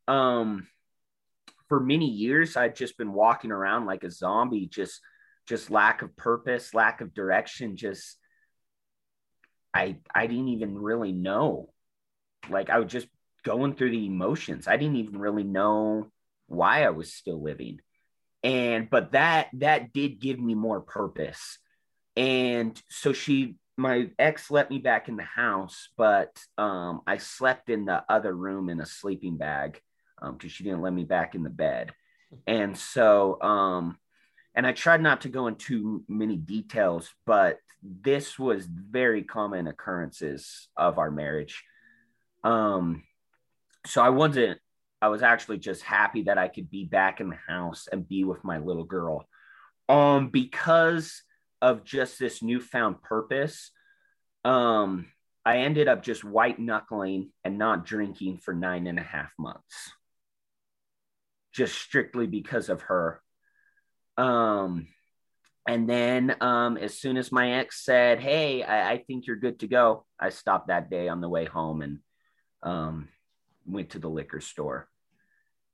um, 0.07 0.67
for 1.69 1.79
many 1.79 2.09
years 2.09 2.57
i'd 2.57 2.75
just 2.75 2.97
been 2.97 3.13
walking 3.13 3.51
around 3.51 3.85
like 3.85 4.03
a 4.03 4.11
zombie 4.11 4.65
just 4.65 4.99
just 5.47 5.71
lack 5.71 6.01
of 6.01 6.15
purpose 6.17 6.73
lack 6.73 6.99
of 6.99 7.13
direction 7.13 7.77
just 7.77 8.17
i 9.73 9.95
i 10.13 10.27
didn't 10.27 10.49
even 10.49 10.77
really 10.77 11.13
know 11.13 11.69
like 12.49 12.69
i 12.69 12.79
was 12.79 12.91
just 12.91 13.07
going 13.43 13.73
through 13.73 13.91
the 13.91 14.05
emotions 14.05 14.67
i 14.67 14.77
didn't 14.77 14.97
even 14.97 15.19
really 15.19 15.43
know 15.43 16.07
why 16.47 16.83
i 16.83 16.89
was 16.89 17.13
still 17.13 17.41
living 17.41 17.79
and 18.43 18.89
but 18.89 19.11
that 19.11 19.47
that 19.53 19.91
did 19.93 20.19
give 20.19 20.39
me 20.39 20.55
more 20.55 20.81
purpose 20.81 21.57
and 22.15 22.81
so 22.89 23.13
she 23.13 23.55
my 23.77 24.09
ex 24.19 24.51
let 24.51 24.69
me 24.69 24.77
back 24.77 25.07
in 25.07 25.15
the 25.15 25.23
house 25.23 25.89
but 25.97 26.37
um 26.57 27.01
i 27.07 27.17
slept 27.17 27.69
in 27.69 27.85
the 27.85 28.03
other 28.09 28.33
room 28.33 28.69
in 28.69 28.81
a 28.81 28.85
sleeping 28.85 29.37
bag 29.37 29.81
because 30.19 30.43
um, 30.43 30.49
she 30.49 30.63
didn't 30.63 30.81
let 30.81 30.93
me 30.93 31.03
back 31.03 31.35
in 31.35 31.43
the 31.43 31.49
bed. 31.49 31.93
And 32.45 32.77
so, 32.77 33.41
um, 33.41 33.97
and 34.53 34.67
I 34.67 34.73
tried 34.73 35.01
not 35.01 35.21
to 35.21 35.29
go 35.29 35.47
into 35.47 36.03
many 36.07 36.35
details, 36.35 37.09
but 37.25 37.57
this 37.81 38.37
was 38.37 38.65
very 38.65 39.23
common 39.23 39.67
occurrences 39.67 40.67
of 40.75 40.97
our 40.97 41.11
marriage. 41.11 41.63
Um, 42.43 43.03
so 43.85 44.01
I 44.01 44.09
wasn't, 44.09 44.59
I 45.01 45.07
was 45.07 45.23
actually 45.23 45.59
just 45.59 45.81
happy 45.81 46.23
that 46.23 46.37
I 46.37 46.47
could 46.47 46.69
be 46.69 46.85
back 46.85 47.21
in 47.21 47.29
the 47.29 47.37
house 47.47 47.87
and 47.91 48.07
be 48.07 48.23
with 48.23 48.43
my 48.43 48.57
little 48.57 48.83
girl. 48.83 49.25
Um, 49.87 50.29
because 50.29 51.23
of 51.61 51.83
just 51.83 52.19
this 52.19 52.43
newfound 52.43 53.01
purpose, 53.01 53.71
um, 54.45 55.07
I 55.45 55.59
ended 55.59 55.87
up 55.87 56.03
just 56.03 56.23
white 56.23 56.59
knuckling 56.59 57.31
and 57.43 57.57
not 57.57 57.85
drinking 57.85 58.37
for 58.37 58.53
nine 58.53 58.87
and 58.87 58.99
a 58.99 59.03
half 59.03 59.31
months 59.37 59.91
just 61.53 61.75
strictly 61.75 62.27
because 62.27 62.69
of 62.69 62.81
her. 62.83 63.21
Um, 64.17 64.87
and 65.67 65.89
then 65.89 66.35
um, 66.41 66.77
as 66.77 66.97
soon 66.97 67.17
as 67.17 67.31
my 67.31 67.53
ex 67.53 67.83
said, 67.83 68.19
Hey, 68.19 68.63
I, 68.63 68.91
I, 68.93 68.97
think 68.97 69.27
you're 69.27 69.35
good 69.35 69.59
to 69.59 69.67
go, 69.67 70.05
I 70.19 70.29
stopped 70.29 70.67
that 70.67 70.89
day 70.89 71.07
on 71.07 71.21
the 71.21 71.29
way 71.29 71.45
home 71.45 71.81
and 71.81 71.99
um, 72.63 73.07
went 73.65 73.91
to 73.91 73.99
the 73.99 74.09
liquor 74.09 74.41
store. 74.41 74.87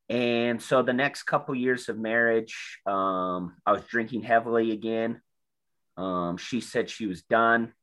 And 0.09 0.61
so 0.61 0.83
the 0.83 0.93
next 0.93 1.23
couple 1.23 1.55
years 1.55 1.89
of 1.89 1.97
marriage, 1.97 2.79
um, 2.85 3.55
I 3.65 3.71
was 3.71 3.83
drinking 3.89 4.23
heavily 4.23 4.71
again. 4.71 5.21
Um, 5.97 6.37
she 6.37 6.61
said 6.61 6.89
she 6.89 7.07
was 7.07 7.23
done. 7.23 7.73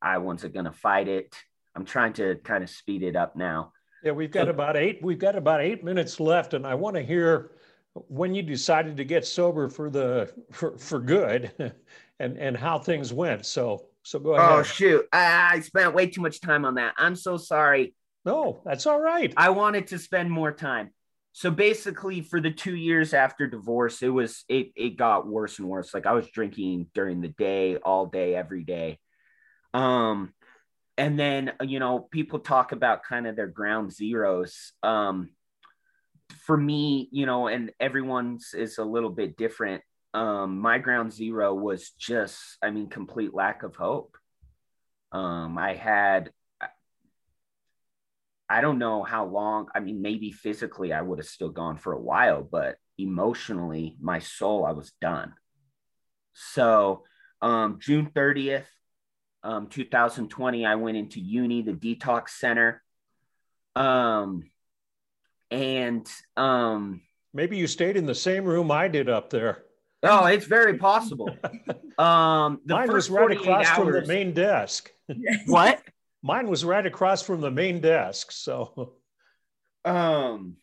I 0.00 0.18
wasn't 0.18 0.52
going 0.52 0.66
to 0.66 0.72
fight 0.72 1.08
it. 1.08 1.34
I'm 1.74 1.84
trying 1.84 2.12
to 2.14 2.36
kind 2.36 2.62
of 2.62 2.70
speed 2.70 3.02
it 3.02 3.16
up 3.16 3.34
now. 3.34 3.72
Yeah, 4.04 4.12
we've 4.12 4.30
got 4.30 4.48
about 4.48 4.76
eight. 4.76 5.00
We've 5.02 5.18
got 5.18 5.34
about 5.34 5.62
eight 5.62 5.82
minutes 5.82 6.20
left, 6.20 6.52
and 6.52 6.66
I 6.66 6.74
want 6.74 6.94
to 6.96 7.02
hear 7.02 7.52
when 7.94 8.34
you 8.34 8.42
decided 8.42 8.98
to 8.98 9.04
get 9.04 9.24
sober 9.24 9.68
for 9.68 9.88
the 9.88 10.30
for, 10.52 10.76
for 10.76 11.00
good, 11.00 11.50
and 12.20 12.36
and 12.36 12.56
how 12.56 12.78
things 12.78 13.14
went. 13.14 13.46
So 13.46 13.86
so 14.04 14.18
go 14.20 14.34
ahead. 14.34 14.50
Oh 14.50 14.62
shoot, 14.62 15.06
I, 15.12 15.50
I 15.54 15.60
spent 15.60 15.94
way 15.94 16.06
too 16.06 16.20
much 16.20 16.40
time 16.40 16.64
on 16.64 16.76
that. 16.76 16.94
I'm 16.96 17.16
so 17.16 17.36
sorry. 17.36 17.94
No, 18.24 18.62
that's 18.64 18.86
all 18.86 19.00
right. 19.00 19.34
I 19.36 19.50
wanted 19.50 19.88
to 19.88 19.98
spend 19.98 20.30
more 20.30 20.52
time. 20.52 20.90
So 21.32 21.50
basically, 21.50 22.20
for 22.20 22.40
the 22.40 22.52
two 22.52 22.76
years 22.76 23.12
after 23.12 23.48
divorce, 23.48 24.02
it 24.02 24.08
was 24.08 24.44
it 24.48 24.68
it 24.76 24.96
got 24.96 25.26
worse 25.26 25.58
and 25.58 25.68
worse. 25.68 25.92
Like 25.92 26.06
I 26.06 26.12
was 26.12 26.30
drinking 26.30 26.86
during 26.94 27.20
the 27.20 27.28
day, 27.28 27.76
all 27.76 28.06
day, 28.06 28.36
every 28.36 28.62
day. 28.62 28.98
Um, 29.72 30.32
and 30.96 31.18
then 31.18 31.52
you 31.62 31.78
know 31.78 31.98
people 31.98 32.38
talk 32.38 32.72
about 32.72 33.02
kind 33.02 33.26
of 33.26 33.36
their 33.36 33.46
ground 33.46 33.92
zeros 33.92 34.72
um 34.82 35.30
for 36.46 36.56
me 36.56 37.08
you 37.10 37.26
know 37.26 37.48
and 37.48 37.72
everyone's 37.80 38.54
is 38.54 38.78
a 38.78 38.84
little 38.84 39.10
bit 39.10 39.36
different 39.36 39.82
um 40.14 40.58
my 40.58 40.78
ground 40.78 41.12
zero 41.12 41.54
was 41.54 41.90
just 41.90 42.40
i 42.62 42.70
mean 42.70 42.88
complete 42.88 43.34
lack 43.34 43.62
of 43.62 43.74
hope 43.76 44.16
um 45.12 45.58
i 45.58 45.74
had 45.74 46.30
i 48.48 48.60
don't 48.60 48.78
know 48.78 49.02
how 49.02 49.26
long 49.26 49.66
i 49.74 49.80
mean 49.80 50.00
maybe 50.00 50.30
physically 50.32 50.92
i 50.92 51.02
would 51.02 51.18
have 51.18 51.26
still 51.26 51.50
gone 51.50 51.76
for 51.76 51.92
a 51.92 52.00
while 52.00 52.42
but 52.42 52.76
emotionally 52.96 53.96
my 54.00 54.20
soul 54.20 54.64
i 54.64 54.72
was 54.72 54.92
done 55.00 55.34
so 56.32 57.02
um 57.42 57.78
june 57.80 58.10
30th 58.14 58.64
um, 59.44 59.66
2020, 59.66 60.64
I 60.64 60.74
went 60.76 60.96
into 60.96 61.20
uni, 61.20 61.60
the 61.60 61.72
detox 61.72 62.30
center. 62.30 62.82
Um, 63.76 64.50
and 65.50 66.10
um, 66.36 67.02
maybe 67.34 67.58
you 67.58 67.66
stayed 67.66 67.98
in 67.98 68.06
the 68.06 68.14
same 68.14 68.44
room 68.44 68.70
I 68.70 68.88
did 68.88 69.10
up 69.10 69.28
there. 69.28 69.62
Oh, 70.04 70.26
it's 70.26 70.46
very 70.46 70.78
possible. 70.78 71.30
um, 71.98 72.60
the 72.64 72.74
Mine 72.74 72.92
was 72.92 73.10
right 73.10 73.30
across 73.30 73.66
hours, 73.66 73.76
from 73.76 73.92
the 73.92 74.06
main 74.06 74.32
desk. 74.32 74.90
what? 75.46 75.82
Mine 76.22 76.48
was 76.48 76.64
right 76.64 76.84
across 76.84 77.22
from 77.22 77.40
the 77.40 77.50
main 77.50 77.80
desk. 77.80 78.32
So, 78.32 78.94
um, 79.84 80.56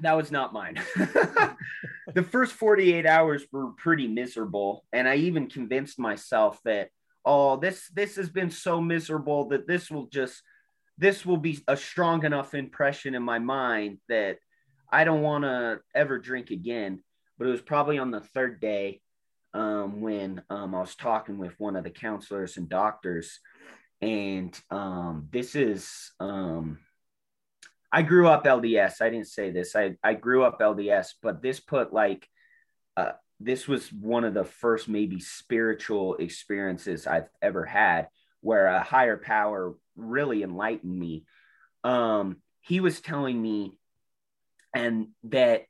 that 0.00 0.16
was 0.16 0.30
not 0.30 0.52
mine. 0.52 0.80
the 0.96 2.22
first 2.28 2.52
48 2.52 3.06
hours 3.06 3.44
were 3.52 3.68
pretty 3.72 4.08
miserable. 4.08 4.84
And 4.92 5.08
I 5.08 5.16
even 5.16 5.48
convinced 5.48 5.98
myself 5.98 6.58
that 6.64 6.88
oh 7.24 7.56
this 7.56 7.88
this 7.94 8.16
has 8.16 8.28
been 8.28 8.50
so 8.50 8.80
miserable 8.80 9.50
that 9.50 9.68
this 9.68 9.88
will 9.88 10.06
just 10.06 10.42
this 10.98 11.24
will 11.24 11.36
be 11.36 11.60
a 11.68 11.76
strong 11.76 12.24
enough 12.24 12.54
impression 12.54 13.14
in 13.14 13.22
my 13.22 13.38
mind 13.38 13.98
that 14.08 14.38
I 14.90 15.04
don't 15.04 15.22
want 15.22 15.44
to 15.44 15.80
ever 15.94 16.18
drink 16.18 16.50
again. 16.50 17.02
But 17.38 17.48
it 17.48 17.50
was 17.50 17.60
probably 17.60 17.98
on 17.98 18.10
the 18.10 18.20
third 18.20 18.60
day 18.60 19.00
um, 19.54 20.00
when 20.00 20.42
um, 20.50 20.74
I 20.74 20.80
was 20.80 20.94
talking 20.94 21.38
with 21.38 21.58
one 21.58 21.76
of 21.76 21.84
the 21.84 21.90
counselors 21.90 22.56
and 22.56 22.68
doctors. 22.68 23.40
And 24.00 24.58
um, 24.70 25.28
this 25.30 25.54
is, 25.54 26.12
um, 26.20 26.78
I 27.90 28.02
grew 28.02 28.28
up 28.28 28.44
LDS. 28.44 29.00
I 29.00 29.10
didn't 29.10 29.28
say 29.28 29.50
this. 29.50 29.76
I, 29.76 29.96
I 30.02 30.14
grew 30.14 30.44
up 30.44 30.60
LDS, 30.60 31.08
but 31.22 31.42
this 31.42 31.60
put 31.60 31.92
like 31.92 32.26
uh, 32.96 33.12
this 33.40 33.66
was 33.66 33.92
one 33.92 34.24
of 34.24 34.34
the 34.34 34.44
first 34.44 34.88
maybe 34.88 35.20
spiritual 35.20 36.16
experiences 36.16 37.06
I've 37.06 37.28
ever 37.40 37.64
had 37.64 38.08
where 38.40 38.66
a 38.66 38.82
higher 38.82 39.16
power 39.16 39.74
really 39.96 40.42
enlightened 40.42 40.98
me. 40.98 41.24
Um, 41.84 42.38
he 42.60 42.80
was 42.80 43.00
telling 43.00 43.40
me 43.40 43.78
and 44.74 45.08
that 45.24 45.66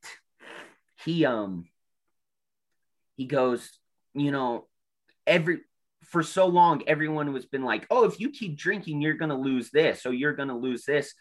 he 1.05 1.25
um 1.25 1.67
he 3.17 3.27
goes, 3.27 3.71
you 4.15 4.31
know, 4.31 4.67
every 5.27 5.61
for 6.05 6.23
so 6.23 6.47
long 6.47 6.83
everyone 6.87 7.33
has 7.35 7.47
been 7.47 7.65
like, 7.65 7.87
"Oh, 7.91 8.05
if 8.05 8.21
you 8.21 8.31
keep 8.31 8.57
drinking, 8.57 9.01
you're 9.01 9.15
going 9.15 9.31
to 9.31 9.37
lose 9.37 9.71
this, 9.71 10.07
or 10.07 10.13
you're 10.13 10.35
going 10.35 10.49
to 10.49 10.57
lose 10.57 10.85
this." 10.85 11.15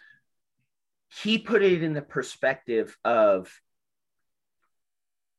He 1.21 1.37
put 1.37 1.61
it 1.61 1.83
in 1.83 1.93
the 1.93 2.01
perspective 2.01 2.97
of 3.03 3.51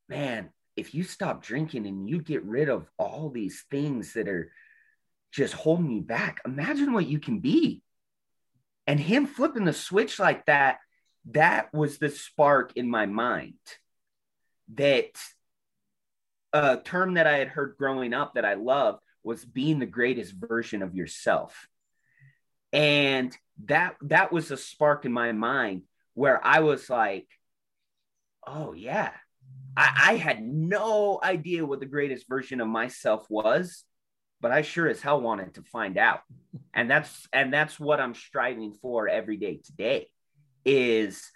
man, 0.08 0.50
if 0.76 0.94
you 0.94 1.02
stop 1.02 1.42
drinking 1.42 1.86
and 1.86 2.08
you 2.08 2.20
get 2.20 2.44
rid 2.44 2.68
of 2.68 2.86
all 2.98 3.30
these 3.30 3.64
things 3.70 4.12
that 4.14 4.28
are 4.28 4.52
just 5.30 5.54
holding 5.54 5.90
you 5.90 6.02
back, 6.02 6.40
imagine 6.44 6.92
what 6.92 7.06
you 7.06 7.18
can 7.18 7.40
be. 7.40 7.82
And 8.86 9.00
him 9.00 9.26
flipping 9.26 9.64
the 9.64 9.72
switch 9.72 10.18
like 10.18 10.44
that, 10.46 10.78
that 11.30 11.72
was 11.72 11.98
the 11.98 12.10
spark 12.10 12.72
in 12.76 12.90
my 12.90 13.06
mind 13.06 13.54
that 14.74 15.10
a 16.52 16.78
term 16.78 17.14
that 17.14 17.26
I 17.26 17.38
had 17.38 17.48
heard 17.48 17.76
growing 17.78 18.12
up 18.14 18.34
that 18.34 18.44
I 18.44 18.54
loved 18.54 19.00
was 19.24 19.44
being 19.44 19.78
the 19.78 19.86
greatest 19.86 20.34
version 20.34 20.82
of 20.82 20.94
yourself. 20.94 21.68
And 22.72 23.36
that 23.66 23.96
that 24.02 24.32
was 24.32 24.50
a 24.50 24.56
spark 24.56 25.04
in 25.04 25.12
my 25.12 25.32
mind 25.32 25.82
where 26.14 26.44
I 26.44 26.60
was 26.60 26.88
like, 26.90 27.28
oh 28.46 28.72
yeah, 28.72 29.12
I, 29.76 30.10
I 30.10 30.16
had 30.16 30.42
no 30.42 31.20
idea 31.22 31.64
what 31.64 31.80
the 31.80 31.86
greatest 31.86 32.28
version 32.28 32.60
of 32.60 32.68
myself 32.68 33.26
was, 33.28 33.84
but 34.40 34.50
I 34.50 34.62
sure 34.62 34.88
as 34.88 35.00
hell 35.00 35.20
wanted 35.20 35.54
to 35.54 35.62
find 35.62 35.96
out. 35.96 36.20
And 36.74 36.90
that's 36.90 37.28
and 37.32 37.52
that's 37.52 37.78
what 37.78 38.00
I'm 38.00 38.14
striving 38.14 38.72
for 38.72 39.08
every 39.08 39.36
day 39.36 39.60
today 39.64 40.08
is 40.64 41.30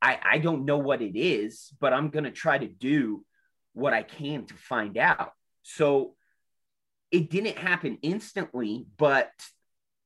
I, 0.00 0.18
I 0.22 0.38
don't 0.38 0.64
know 0.64 0.78
what 0.78 1.02
it 1.02 1.18
is, 1.18 1.72
but 1.80 1.92
I'm 1.92 2.10
going 2.10 2.24
to 2.24 2.30
try 2.30 2.58
to 2.58 2.68
do 2.68 3.24
what 3.72 3.92
I 3.92 4.02
can 4.02 4.46
to 4.46 4.54
find 4.54 4.96
out. 4.96 5.32
So 5.62 6.14
it 7.10 7.30
didn't 7.30 7.58
happen 7.58 7.98
instantly, 8.02 8.86
but 8.96 9.30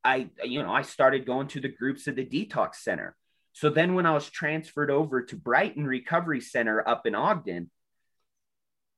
I, 0.04 0.30
you 0.42 0.62
know, 0.62 0.72
I 0.72 0.82
started 0.82 1.26
going 1.26 1.48
to 1.48 1.60
the 1.60 1.68
groups 1.68 2.08
at 2.08 2.16
the 2.16 2.24
detox 2.24 2.76
center. 2.76 3.16
So 3.52 3.68
then 3.68 3.94
when 3.94 4.06
I 4.06 4.12
was 4.12 4.28
transferred 4.28 4.90
over 4.90 5.22
to 5.22 5.36
Brighton 5.36 5.86
Recovery 5.86 6.40
Center 6.40 6.86
up 6.86 7.06
in 7.06 7.14
Ogden, 7.14 7.70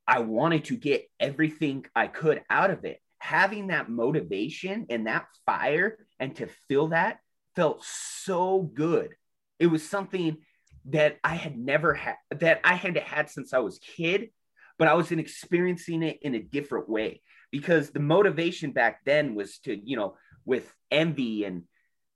I 0.07 0.20
wanted 0.20 0.64
to 0.66 0.76
get 0.76 1.09
everything 1.18 1.87
I 1.94 2.07
could 2.07 2.42
out 2.48 2.70
of 2.70 2.85
it. 2.85 3.00
Having 3.18 3.68
that 3.68 3.90
motivation 3.90 4.87
and 4.90 5.07
that 5.07 5.26
fire 5.46 5.98
and 6.20 6.37
to 6.37 6.46
feel 6.68 6.88
that 6.88 7.18
felt 7.57 7.85
so 7.85 8.61
good. 8.61 9.14
It 9.59 9.66
was 9.66 9.88
something 9.88 10.38
that 10.86 11.18
I 11.24 11.34
had 11.34 11.56
never 11.56 11.94
had 11.94 12.16
that 12.30 12.60
I 12.64 12.74
had 12.74 12.96
had 12.96 13.30
since 13.30 13.52
I 13.54 13.58
was 13.58 13.78
kid, 13.78 14.30
but 14.78 14.88
I 14.88 14.94
was 14.94 15.10
experiencing 15.10 16.02
it 16.02 16.18
in 16.22 16.34
a 16.34 16.42
different 16.42 16.88
way. 16.88 17.22
Because 17.50 17.90
the 17.90 18.00
motivation 18.00 18.72
back 18.72 19.04
then 19.04 19.34
was 19.34 19.58
to, 19.60 19.76
you 19.76 19.96
know, 19.96 20.16
with 20.44 20.72
envy 20.90 21.44
and 21.44 21.62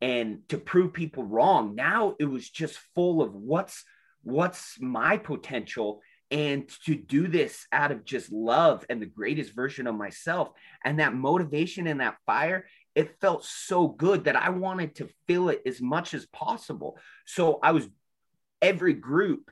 and 0.00 0.40
to 0.48 0.59
prove 0.59 0.92
people 0.92 1.24
wrong. 1.24 1.74
Now 1.74 2.14
it 2.18 2.24
was 2.24 2.48
just 2.48 2.78
full 2.94 3.22
of 3.22 3.35
what's 3.35 3.85
what's 4.22 4.81
my 4.81 5.16
potential 5.16 6.00
and 6.31 6.68
to 6.85 6.94
do 6.94 7.26
this 7.26 7.66
out 7.72 7.90
of 7.90 8.04
just 8.04 8.31
love 8.31 8.85
and 8.90 9.00
the 9.00 9.07
greatest 9.07 9.54
version 9.54 9.87
of 9.87 9.94
myself. 9.94 10.50
And 10.85 10.98
that 10.98 11.14
motivation 11.14 11.87
and 11.87 12.00
that 12.00 12.18
fire 12.26 12.66
it 12.94 13.20
felt 13.20 13.44
so 13.44 13.87
good 13.87 14.24
that 14.24 14.35
i 14.35 14.50
wanted 14.50 14.96
to 14.96 15.09
feel 15.28 15.50
it 15.50 15.62
as 15.64 15.81
much 15.81 16.14
as 16.14 16.26
possible. 16.26 16.98
So 17.26 17.61
i 17.62 17.72
was 17.72 17.88
every 18.62 18.94
group 18.94 19.51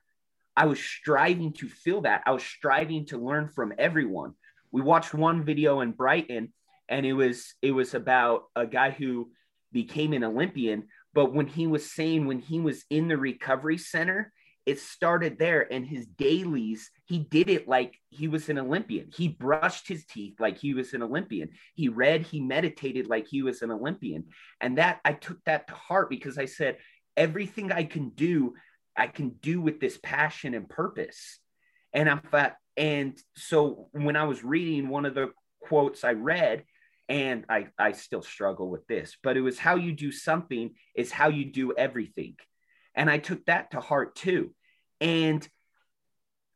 i 0.56 0.66
was 0.66 0.80
striving 0.80 1.52
to 1.52 1.68
feel 1.68 2.02
that. 2.02 2.22
I 2.26 2.32
was 2.32 2.42
striving 2.42 3.06
to 3.06 3.18
learn 3.18 3.48
from 3.48 3.72
everyone. 3.78 4.32
We 4.72 4.80
watched 4.82 5.14
one 5.14 5.44
video 5.44 5.80
in 5.80 5.92
brighton 5.92 6.52
and 6.88 7.04
it 7.04 7.12
was 7.12 7.54
it 7.62 7.72
was 7.72 7.94
about 7.94 8.44
a 8.54 8.66
guy 8.66 8.90
who 8.90 9.30
became 9.72 10.12
an 10.12 10.24
olympian 10.24 10.84
but 11.14 11.32
when 11.34 11.46
he 11.46 11.66
was 11.66 11.90
saying 11.90 12.26
when 12.26 12.38
he 12.38 12.60
was 12.60 12.84
in 12.90 13.08
the 13.08 13.16
recovery 13.16 13.78
center 13.78 14.32
it 14.66 14.80
started 14.80 15.38
there 15.38 15.72
and 15.72 15.86
his 15.86 16.06
dailies 16.06 16.90
he 17.06 17.20
did 17.20 17.48
it 17.48 17.68
like 17.68 17.96
he 18.10 18.26
was 18.26 18.48
an 18.48 18.58
olympian. 18.58 19.08
He 19.14 19.28
brushed 19.28 19.86
his 19.86 20.04
teeth 20.06 20.34
like 20.40 20.58
he 20.58 20.74
was 20.74 20.92
an 20.92 21.02
olympian. 21.02 21.50
He 21.74 21.88
read 21.88 22.22
he 22.22 22.40
meditated 22.40 23.06
like 23.06 23.28
he 23.28 23.42
was 23.42 23.62
an 23.62 23.70
olympian. 23.70 24.24
And 24.60 24.78
that 24.78 25.00
i 25.04 25.12
took 25.12 25.42
that 25.44 25.68
to 25.68 25.74
heart 25.74 26.10
because 26.10 26.36
i 26.36 26.46
said 26.46 26.78
everything 27.16 27.72
i 27.72 27.84
can 27.84 28.10
do 28.10 28.54
i 28.96 29.06
can 29.06 29.30
do 29.40 29.60
with 29.60 29.80
this 29.80 29.98
passion 30.02 30.54
and 30.54 30.68
purpose 30.68 31.38
and 31.92 32.08
i 32.08 32.16
thought 32.16 32.54
and 32.76 33.18
so 33.36 33.88
when 33.92 34.16
i 34.16 34.24
was 34.24 34.44
reading 34.44 34.88
one 34.88 35.06
of 35.06 35.14
the 35.14 35.30
quotes 35.60 36.04
i 36.04 36.12
read 36.12 36.64
and 37.08 37.44
I, 37.48 37.68
I 37.78 37.92
still 37.92 38.22
struggle 38.22 38.68
with 38.68 38.84
this 38.88 39.16
but 39.22 39.36
it 39.36 39.40
was 39.40 39.60
how 39.60 39.76
you 39.76 39.92
do 39.92 40.10
something 40.10 40.74
is 40.96 41.12
how 41.12 41.28
you 41.28 41.44
do 41.44 41.72
everything 41.76 42.36
and 42.96 43.10
I 43.10 43.18
took 43.18 43.44
that 43.44 43.70
to 43.72 43.80
heart 43.80 44.16
too. 44.16 44.52
And 45.00 45.46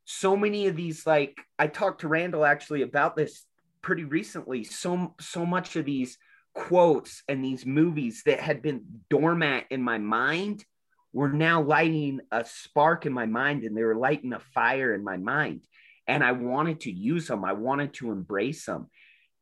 so 0.07 0.37
many 0.37 0.67
of 0.67 0.75
these, 0.75 1.07
like 1.07 1.39
I 1.59 1.67
talked 1.67 2.01
to 2.01 2.09
Randall 2.09 2.45
actually 2.45 2.83
about 2.83 3.15
this 3.15 3.45
pretty 3.83 4.05
recently. 4.05 4.65
So 4.65 5.15
so 5.21 5.47
much 5.47 5.77
of 5.77 5.85
these 5.85 6.19
quotes 6.55 7.23
and 7.29 7.45
these 7.45 7.65
movies 7.65 8.23
that 8.27 8.41
had 8.41 8.63
been 8.63 8.83
dormant 9.09 9.67
in 9.71 9.83
my 9.83 9.99
mind 9.99 10.65
were 11.13 11.31
now 11.31 11.63
lighting 11.63 12.21
a 12.31 12.45
spark 12.45 13.07
in 13.07 13.13
my 13.13 13.27
mind 13.27 13.65
and 13.65 13.77
they 13.77 13.83
were 13.83 13.97
lighting 13.97 14.33
a 14.33 14.41
fire 14.41 14.95
in 14.95 15.03
my 15.03 15.17
mind. 15.17 15.65
And 16.07 16.25
I 16.25 16.33
wanted 16.33 16.81
to 16.81 16.93
use 16.93 17.27
them. 17.27 17.45
I 17.45 17.53
wanted 17.53 17.95
to 17.95 18.11
embrace 18.11 18.65
them. 18.67 18.89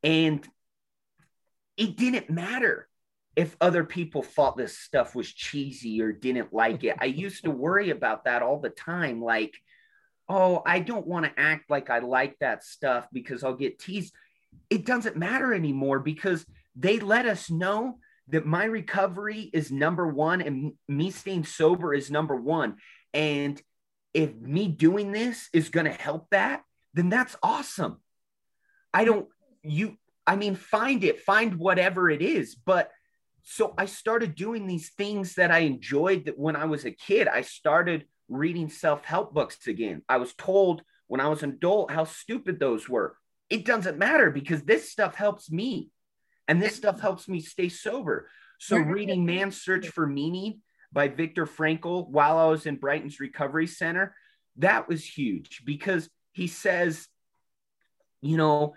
And 0.02 0.46
it 1.76 1.96
didn't 1.96 2.30
matter 2.30 2.88
if 3.36 3.56
other 3.60 3.84
people 3.84 4.22
thought 4.22 4.56
this 4.56 4.76
stuff 4.76 5.14
was 5.14 5.32
cheesy 5.32 6.02
or 6.02 6.12
didn't 6.12 6.52
like 6.52 6.82
it. 6.84 6.96
I 7.00 7.04
used 7.04 7.44
to 7.44 7.50
worry 7.50 7.90
about 7.90 8.24
that 8.24 8.42
all 8.42 8.58
the 8.58 8.70
time. 8.70 9.22
Like, 9.22 9.54
oh, 10.28 10.62
I 10.66 10.80
don't 10.80 11.06
want 11.06 11.24
to 11.24 11.40
act 11.40 11.70
like 11.70 11.88
I 11.88 12.00
like 12.00 12.36
that 12.40 12.64
stuff 12.64 13.06
because 13.12 13.44
I'll 13.44 13.54
get 13.54 13.78
teased. 13.78 14.12
It 14.70 14.84
doesn't 14.84 15.16
matter 15.16 15.54
anymore 15.54 16.00
because 16.00 16.44
they 16.74 16.98
let 16.98 17.26
us 17.26 17.50
know 17.50 17.98
that 18.30 18.46
my 18.46 18.64
recovery 18.64 19.50
is 19.52 19.70
number 19.70 20.06
one 20.06 20.40
and 20.42 20.72
me 20.86 21.10
staying 21.10 21.44
sober 21.44 21.94
is 21.94 22.10
number 22.10 22.36
one. 22.36 22.76
And 23.14 23.60
if 24.14 24.34
me 24.34 24.68
doing 24.68 25.12
this 25.12 25.48
is 25.52 25.70
going 25.70 25.86
to 25.86 25.92
help 25.92 26.28
that, 26.30 26.62
then 26.94 27.08
that's 27.08 27.36
awesome. 27.42 28.00
I 28.92 29.04
don't, 29.04 29.28
you, 29.62 29.96
I 30.26 30.36
mean, 30.36 30.54
find 30.56 31.04
it, 31.04 31.20
find 31.20 31.54
whatever 31.54 32.10
it 32.10 32.22
is, 32.22 32.54
but 32.54 32.90
so 33.42 33.72
I 33.78 33.86
started 33.86 34.34
doing 34.34 34.66
these 34.66 34.90
things 34.90 35.36
that 35.36 35.50
I 35.50 35.60
enjoyed 35.60 36.26
that 36.26 36.38
when 36.38 36.54
I 36.54 36.66
was 36.66 36.84
a 36.84 36.90
kid. 36.90 37.28
I 37.28 37.40
started 37.40 38.04
reading 38.28 38.68
self-help 38.68 39.32
books 39.32 39.66
again. 39.66 40.02
I 40.06 40.18
was 40.18 40.34
told 40.34 40.82
when 41.06 41.20
I 41.20 41.28
was 41.28 41.42
an 41.42 41.50
adult 41.50 41.90
how 41.90 42.04
stupid 42.04 42.60
those 42.60 42.88
were. 42.88 43.16
It 43.48 43.64
doesn't 43.64 43.96
matter 43.96 44.30
because 44.30 44.62
this 44.62 44.92
stuff 44.92 45.14
helps 45.14 45.50
me. 45.50 45.88
And 46.48 46.60
this 46.60 46.74
stuff 46.74 47.00
helps 47.00 47.28
me 47.28 47.40
stay 47.40 47.68
sober. 47.68 48.28
So 48.58 48.76
reading 48.78 49.24
Man's 49.24 49.62
Search 49.62 49.88
for 49.88 50.06
Meaning 50.06 50.62
by 50.92 51.08
Viktor 51.08 51.46
Frankl 51.46 52.08
while 52.08 52.38
I 52.38 52.46
was 52.46 52.66
in 52.66 52.76
Brighton's 52.76 53.20
Recovery 53.20 53.66
Center, 53.66 54.16
that 54.56 54.88
was 54.88 55.04
huge 55.04 55.62
because 55.64 56.08
he 56.32 56.48
says, 56.48 57.06
you 58.20 58.36
know, 58.36 58.74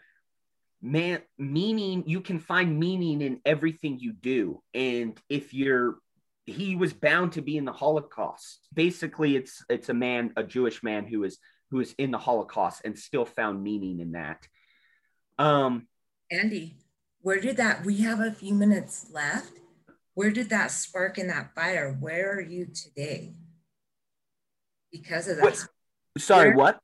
man 0.81 1.21
meaning 1.37 2.03
you 2.07 2.21
can 2.21 2.39
find 2.39 2.79
meaning 2.79 3.21
in 3.21 3.39
everything 3.45 3.99
you 3.99 4.13
do. 4.13 4.61
And 4.73 5.19
if 5.29 5.53
you're 5.53 5.95
he 6.47 6.75
was 6.75 6.91
bound 6.91 7.33
to 7.33 7.41
be 7.41 7.55
in 7.55 7.65
the 7.65 7.71
holocaust. 7.71 8.67
Basically 8.73 9.35
it's 9.35 9.63
it's 9.69 9.89
a 9.89 9.93
man 9.93 10.33
a 10.35 10.43
jewish 10.43 10.81
man 10.81 11.05
who 11.05 11.23
is 11.23 11.37
who 11.69 11.79
is 11.79 11.93
in 11.97 12.11
the 12.11 12.17
holocaust 12.17 12.81
and 12.83 12.97
still 12.97 13.25
found 13.25 13.63
meaning 13.63 13.99
in 13.99 14.13
that. 14.13 14.47
Um 15.37 15.87
andy 16.31 16.77
where 17.21 17.39
did 17.39 17.57
that 17.57 17.85
we 17.85 17.97
have 17.97 18.19
a 18.19 18.31
few 18.31 18.53
minutes 18.53 19.07
left 19.11 19.53
where 20.13 20.31
did 20.31 20.49
that 20.49 20.71
spark 20.71 21.17
in 21.17 21.27
that 21.27 21.53
fire 21.55 21.95
where 21.99 22.33
are 22.33 22.41
you 22.41 22.65
today 22.65 23.33
because 24.91 25.27
of 25.27 25.37
that 25.37 25.45
what? 25.45 25.67
sorry 26.17 26.49
where, 26.49 26.57
what 26.57 26.81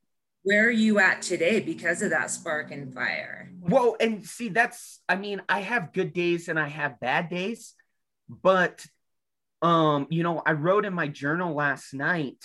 where 0.47 0.67
are 0.67 0.71
you 0.71 0.97
at 0.97 1.21
today 1.21 1.59
because 1.59 2.01
of 2.01 2.11
that 2.11 2.31
spark 2.31 2.71
and 2.71 2.93
fire? 2.93 3.51
Well, 3.59 3.97
and 3.99 4.25
see, 4.25 4.47
that's, 4.47 5.01
I 5.09 5.17
mean, 5.17 5.41
I 5.49 5.59
have 5.59 5.91
good 5.91 6.13
days 6.13 6.47
and 6.47 6.57
I 6.57 6.69
have 6.69 7.01
bad 7.01 7.27
days, 7.27 7.75
but, 8.29 8.85
um, 9.61 10.07
you 10.09 10.23
know, 10.23 10.41
I 10.45 10.53
wrote 10.53 10.85
in 10.85 10.93
my 10.93 11.09
journal 11.09 11.53
last 11.53 11.93
night, 11.93 12.37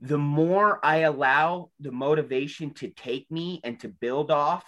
the 0.00 0.18
more 0.18 0.84
I 0.84 1.02
allow 1.02 1.70
the 1.78 1.92
motivation 1.92 2.74
to 2.74 2.88
take 2.88 3.30
me 3.30 3.60
and 3.62 3.78
to 3.78 3.88
build 3.88 4.32
off, 4.32 4.64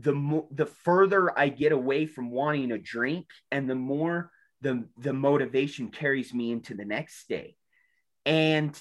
the 0.00 0.12
more, 0.12 0.46
the 0.50 0.66
further 0.66 1.38
I 1.38 1.48
get 1.48 1.72
away 1.72 2.06
from 2.06 2.30
wanting 2.30 2.72
a 2.72 2.78
drink 2.78 3.26
and 3.50 3.68
the 3.68 3.74
more 3.74 4.30
the, 4.60 4.84
the 4.98 5.12
motivation 5.12 5.88
carries 5.88 6.32
me 6.34 6.52
into 6.52 6.74
the 6.74 6.84
next 6.84 7.28
day. 7.28 7.56
And 8.26 8.80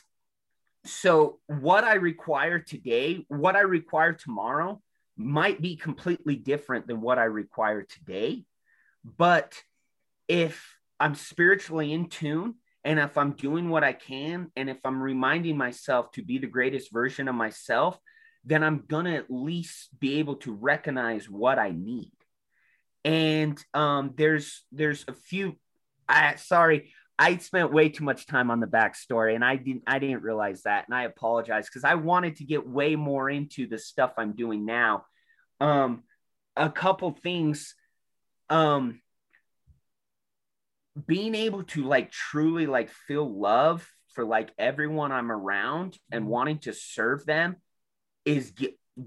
so 0.86 1.40
what 1.48 1.84
I 1.84 1.96
require 1.96 2.60
today, 2.60 3.26
what 3.28 3.56
I 3.56 3.62
require 3.62 4.14
tomorrow 4.14 4.82
might 5.18 5.62
be 5.62 5.76
completely 5.76 6.36
different 6.36 6.88
than 6.88 7.02
what 7.02 7.20
I 7.20 7.26
require 7.26 7.84
today. 7.84 8.46
But 9.04 9.54
if 10.28 10.76
I'm 11.00 11.16
spiritually 11.16 11.94
in 11.94 12.08
tune 12.08 12.56
and 12.84 13.00
if 13.00 13.18
I'm 13.18 13.32
doing 13.32 13.70
what 13.70 13.84
I 13.84 13.94
can 13.94 14.52
and 14.56 14.70
if 14.70 14.78
I'm 14.86 15.02
reminding 15.02 15.58
myself 15.58 16.12
to 16.14 16.24
be 16.24 16.38
the 16.38 16.48
greatest 16.48 16.92
version 16.92 17.28
of 17.28 17.36
myself, 17.36 18.00
then 18.50 18.64
I'm 18.64 18.84
to 18.88 19.16
at 19.16 19.30
least 19.30 19.90
be 20.00 20.20
able 20.20 20.38
to 20.38 20.52
recognize 20.52 21.30
what 21.30 21.60
I 21.60 21.72
need. 21.72 22.12
And 23.06 23.64
um, 23.74 24.14
there's 24.18 24.66
there's 24.72 25.06
a 25.08 25.14
few 25.14 25.56
I 26.08 26.36
sorry, 26.36 26.92
I 27.18 27.38
spent 27.38 27.72
way 27.72 27.90
too 27.90 28.04
much 28.04 28.26
time 28.26 28.50
on 28.50 28.60
the 28.60 28.68
backstory 28.68 29.36
and 29.36 29.46
I 29.46 29.56
didn't 29.56 29.84
I 29.86 30.00
didn't 30.00 30.24
realize 30.24 30.64
that 30.64 30.86
and 30.88 30.96
I 30.96 31.04
apologize 31.04 31.68
because 31.68 31.84
I 31.84 31.96
wanted 31.96 32.38
to 32.38 32.44
get 32.44 32.68
way 32.68 32.96
more 32.96 33.30
into 33.30 33.68
the 33.68 33.78
stuff 33.78 34.14
I'm 34.18 34.34
doing 34.34 34.66
now. 34.66 35.06
Um 35.62 36.04
a 36.58 36.70
couple 36.70 37.12
things 37.12 37.76
um 38.50 39.00
being 41.06 41.36
able 41.36 41.64
to 41.64 41.84
like 41.84 42.12
truly 42.12 42.66
like 42.66 42.90
feel 42.90 43.30
love 43.30 43.88
for 44.16 44.26
like 44.26 44.50
everyone 44.58 45.12
I'm 45.12 45.32
around 45.32 45.98
and 46.12 46.24
mm-hmm. 46.24 46.32
wanting 46.32 46.58
to 46.60 46.74
serve 46.74 47.26
them 47.26 47.58
is 48.26 48.54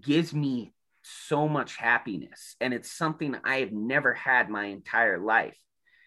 gives 0.01 0.33
me 0.35 0.73
so 1.03 1.49
much 1.49 1.77
happiness 1.77 2.57
and 2.61 2.73
it's 2.73 2.91
something 2.91 3.37
I 3.45 3.57
have 3.57 3.73
never 3.73 4.15
had 4.15 4.49
my 4.49 4.67
entire 4.67 5.19
life 5.19 5.59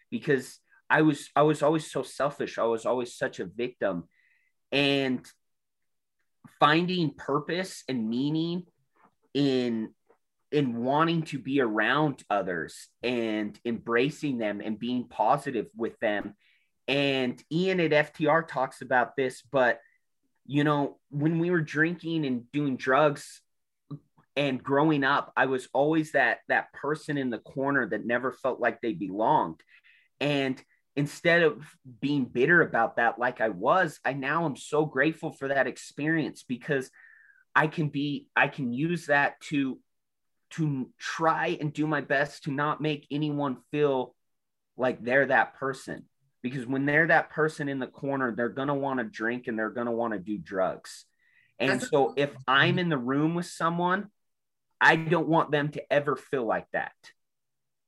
because 0.10 0.60
I 0.90 1.02
was 1.02 1.30
I 1.36 1.42
was 1.42 1.64
always 1.64 1.90
so 1.90 2.04
selfish. 2.04 2.58
I 2.58 2.64
was 2.64 2.86
always 2.86 3.16
such 3.16 3.40
a 3.40 3.46
victim. 3.46 4.06
and 4.72 5.26
finding 6.60 7.14
purpose 7.14 7.84
and 7.90 8.10
meaning 8.10 8.64
in 9.34 9.90
in 10.52 10.78
wanting 10.78 11.24
to 11.24 11.40
be 11.40 11.60
around 11.60 12.24
others 12.30 12.88
and 13.04 13.60
embracing 13.66 14.38
them 14.38 14.62
and 14.62 14.80
being 14.80 15.08
positive 15.08 15.68
with 15.76 16.00
them 16.00 16.34
and 16.88 17.44
ian 17.52 17.80
at 17.80 18.14
ftr 18.14 18.48
talks 18.48 18.82
about 18.82 19.16
this 19.16 19.42
but 19.52 19.80
you 20.46 20.64
know 20.64 20.98
when 21.10 21.40
we 21.40 21.50
were 21.50 21.62
drinking 21.62 22.26
and 22.26 22.52
doing 22.52 22.78
drugs 22.78 23.42
and 24.36 24.64
growing 24.64 25.04
up 25.04 25.32
i 25.36 25.46
was 25.46 25.68
always 25.74 26.12
that 26.12 26.40
that 26.48 26.72
person 26.74 27.18
in 27.18 27.30
the 27.30 27.40
corner 27.40 27.88
that 27.88 28.06
never 28.06 28.32
felt 28.32 28.60
like 28.60 28.82
they 28.82 28.94
belonged. 28.94 29.62
And 30.22 30.62
instead 30.96 31.44
of 31.44 31.66
being 32.00 32.26
bitter 32.26 32.62
about 32.62 32.96
that 32.96 33.20
like 33.20 33.42
i 33.42 33.50
was 33.50 34.00
i 34.06 34.14
now 34.14 34.46
am 34.46 34.56
so 34.56 34.86
grateful 34.86 35.32
for 35.32 35.50
that 35.50 35.68
experience 35.68 36.44
because 36.44 36.90
i 37.54 37.68
can 37.68 37.90
be 37.90 38.28
i 38.36 38.48
can 38.48 38.72
use 38.72 39.08
that 39.08 39.40
to 39.42 39.78
to 40.52 40.90
try 40.98 41.58
and 41.60 41.74
do 41.74 41.86
my 41.86 42.02
best 42.02 42.44
to 42.44 42.52
not 42.52 42.80
make 42.80 43.06
anyone 43.12 43.58
feel 43.72 44.16
like 44.78 45.04
they're 45.04 45.26
that 45.26 45.56
person 45.56 46.06
because 46.46 46.66
when 46.66 46.86
they're 46.86 47.08
that 47.08 47.30
person 47.30 47.68
in 47.68 47.80
the 47.80 47.88
corner 47.88 48.34
they're 48.36 48.50
going 48.50 48.68
to 48.68 48.74
want 48.74 49.00
to 49.00 49.04
drink 49.04 49.48
and 49.48 49.58
they're 49.58 49.70
going 49.70 49.88
to 49.88 49.92
want 49.92 50.14
to 50.14 50.20
do 50.20 50.38
drugs 50.38 51.06
and 51.60 51.72
That's 51.72 51.90
so 51.90 52.14
if 52.16 52.32
i'm 52.48 52.80
in 52.80 52.90
the 52.90 52.98
room 52.98 53.36
with 53.36 53.48
someone 53.48 54.10
i 54.80 54.96
don't 54.96 55.28
want 55.28 55.52
them 55.52 55.70
to 55.70 55.94
ever 55.94 56.16
feel 56.16 56.46
like 56.46 56.68
that 56.74 56.94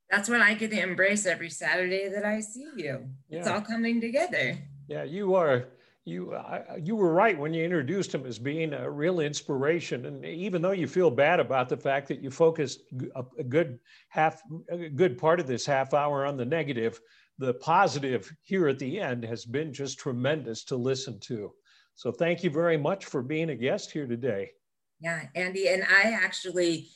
that's 0.09 0.29
what 0.29 0.41
I 0.41 0.53
get 0.53 0.71
to 0.71 0.81
embrace 0.81 1.25
every 1.25 1.49
Saturday 1.49 2.07
that 2.07 2.25
I 2.25 2.39
see 2.39 2.69
you. 2.77 3.05
Yeah. 3.29 3.39
It's 3.39 3.47
all 3.47 3.61
coming 3.61 3.99
together. 3.99 4.57
Yeah, 4.87 5.03
you 5.03 5.35
are. 5.35 5.65
You 6.05 6.31
uh, 6.31 6.77
you 6.81 6.95
were 6.95 7.11
right 7.11 7.37
when 7.37 7.53
you 7.53 7.65
introduced 7.65 8.15
him 8.15 8.25
as 8.25 8.39
being 8.39 8.71
a 8.71 8.89
real 8.89 9.19
inspiration, 9.19 10.05
and 10.05 10.23
even 10.23 10.61
though 10.61 10.71
you 10.71 10.87
feel 10.87 11.11
bad 11.11 11.41
about 11.41 11.67
the 11.67 11.75
fact 11.75 12.07
that 12.07 12.23
you 12.23 12.31
focused 12.31 12.79
a, 13.13 13.25
a 13.37 13.43
good 13.43 13.79
half, 14.07 14.41
a 14.69 14.87
good 14.87 15.17
part 15.17 15.41
of 15.41 15.47
this 15.47 15.65
half 15.65 15.93
hour 15.93 16.25
on 16.25 16.37
the 16.37 16.45
negative, 16.45 17.01
the 17.37 17.53
positive 17.55 18.31
here 18.43 18.67
at 18.67 18.79
the 18.79 18.99
end 18.99 19.23
has 19.23 19.45
been 19.45 19.71
just 19.71 19.99
tremendous 19.99 20.63
to 20.65 20.75
listen 20.75 21.19
to. 21.19 21.51
So 21.95 22.11
thank 22.11 22.43
you 22.43 22.49
very 22.49 22.77
much 22.77 23.05
for 23.05 23.21
being 23.21 23.49
a 23.49 23.55
guest 23.55 23.91
here 23.91 24.07
today. 24.07 24.51
Yeah, 24.99 25.23
Andy, 25.35 25.67
and 25.67 25.83
I 25.83 26.11
actually 26.11 26.89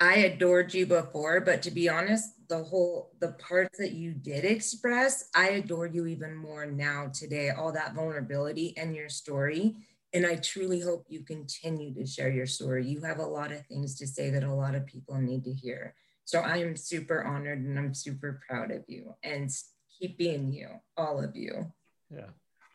I 0.00 0.16
adored 0.16 0.74
you 0.74 0.86
before, 0.86 1.40
but 1.40 1.62
to 1.62 1.70
be 1.70 1.88
honest, 1.88 2.30
the 2.48 2.62
whole 2.62 3.12
the 3.20 3.32
parts 3.32 3.78
that 3.78 3.92
you 3.92 4.12
did 4.12 4.44
express, 4.44 5.28
I 5.34 5.50
adore 5.50 5.86
you 5.86 6.06
even 6.06 6.34
more 6.34 6.66
now 6.66 7.10
today. 7.12 7.50
All 7.50 7.72
that 7.72 7.94
vulnerability 7.94 8.74
and 8.76 8.94
your 8.94 9.08
story. 9.08 9.76
And 10.12 10.26
I 10.26 10.36
truly 10.36 10.80
hope 10.80 11.06
you 11.08 11.24
continue 11.24 11.92
to 11.94 12.06
share 12.06 12.30
your 12.30 12.46
story. 12.46 12.86
You 12.86 13.00
have 13.02 13.18
a 13.18 13.26
lot 13.26 13.50
of 13.50 13.66
things 13.66 13.96
to 13.98 14.06
say 14.06 14.30
that 14.30 14.44
a 14.44 14.54
lot 14.54 14.74
of 14.74 14.86
people 14.86 15.16
need 15.16 15.44
to 15.44 15.52
hear. 15.52 15.94
So 16.24 16.40
I 16.40 16.56
am 16.58 16.76
super 16.76 17.24
honored 17.24 17.58
and 17.58 17.78
I'm 17.78 17.94
super 17.94 18.40
proud 18.48 18.70
of 18.70 18.82
you 18.88 19.14
and 19.22 19.50
keep 19.98 20.16
being 20.18 20.52
you, 20.52 20.68
all 20.96 21.22
of 21.22 21.36
you. 21.36 21.72
Yeah. 22.10 22.28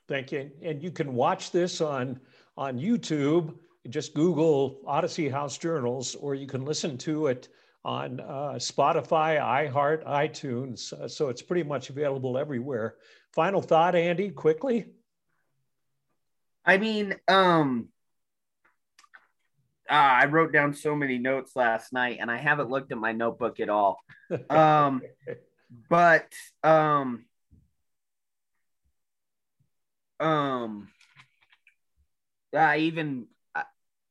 Thank 0.07 0.31
you. 0.31 0.51
And 0.62 0.81
you 0.81 0.91
can 0.91 1.13
watch 1.13 1.51
this 1.51 1.81
on 1.81 2.19
on 2.57 2.77
YouTube 2.77 3.55
just 3.89 4.13
Google 4.13 4.81
Odyssey 4.85 5.29
House 5.29 5.57
Journals, 5.57 6.15
or 6.15 6.35
you 6.35 6.47
can 6.47 6.65
listen 6.65 6.97
to 6.99 7.27
it 7.27 7.47
on 7.85 8.19
uh, 8.19 8.55
Spotify, 8.57 9.39
iHeart, 9.39 10.05
iTunes. 10.05 10.91
Uh, 10.91 11.07
so 11.07 11.29
it's 11.29 11.41
pretty 11.41 11.63
much 11.63 11.89
available 11.89 12.38
everywhere. 12.38 12.95
Final 13.33 13.62
thought, 13.62 13.95
Andy, 13.95 14.29
quickly. 14.29 14.88
I 16.65 16.77
mean, 16.77 17.15
um, 17.27 17.88
uh, 19.89 19.93
I 19.93 20.25
wrote 20.25 20.54
down 20.54 20.73
so 20.73 20.95
many 20.95 21.17
notes 21.17 21.56
last 21.56 21.93
night, 21.93 22.17
and 22.21 22.30
I 22.30 22.38
haven't 22.38 22.69
looked 22.69 22.91
at 22.91 22.97
my 22.97 23.12
notebook 23.12 23.60
at 23.60 23.69
all. 23.69 23.99
Um, 24.52 25.02
but 25.89 26.32
um, 26.63 27.25
um, 30.19 30.88
I 32.56 32.78
even 32.78 33.25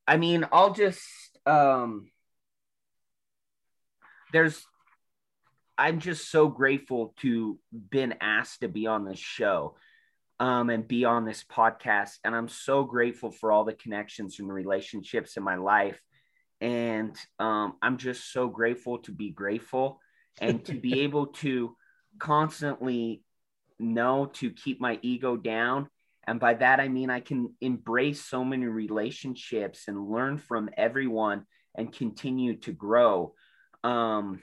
I 0.08 0.16
mean, 0.16 0.46
I'll 0.50 0.72
just 0.72 1.04
um 1.44 2.10
there's 4.32 4.64
I'm 5.76 6.00
just 6.00 6.30
so 6.30 6.48
grateful 6.48 7.14
to 7.20 7.58
been 7.70 8.14
asked 8.20 8.60
to 8.60 8.68
be 8.68 8.86
on 8.86 9.04
this 9.04 9.18
show 9.18 9.76
um 10.40 10.70
and 10.70 10.86
be 10.86 11.04
on 11.04 11.24
this 11.24 11.44
podcast. 11.44 12.18
And 12.24 12.34
I'm 12.34 12.48
so 12.48 12.84
grateful 12.84 13.30
for 13.30 13.50
all 13.50 13.64
the 13.64 13.72
connections 13.72 14.38
and 14.38 14.52
relationships 14.52 15.36
in 15.36 15.42
my 15.42 15.56
life. 15.56 16.00
And 16.60 17.16
um 17.38 17.74
I'm 17.82 17.96
just 17.96 18.32
so 18.32 18.48
grateful 18.48 18.98
to 18.98 19.12
be 19.12 19.30
grateful 19.30 20.00
and 20.40 20.64
to 20.66 20.74
be 20.74 21.00
able 21.06 21.26
to 21.26 21.76
constantly 22.18 23.22
know 23.78 24.26
to 24.34 24.50
keep 24.50 24.80
my 24.80 24.98
ego 25.02 25.36
down. 25.36 25.88
And 26.26 26.38
by 26.38 26.54
that, 26.54 26.78
I 26.80 26.88
mean 26.88 27.10
I 27.10 27.20
can 27.20 27.54
embrace 27.60 28.24
so 28.24 28.44
many 28.44 28.66
relationships 28.66 29.88
and 29.88 30.10
learn 30.10 30.38
from 30.38 30.68
everyone 30.76 31.44
and 31.74 31.92
continue 31.92 32.56
to 32.56 32.72
grow. 32.72 33.34
Um, 33.84 34.42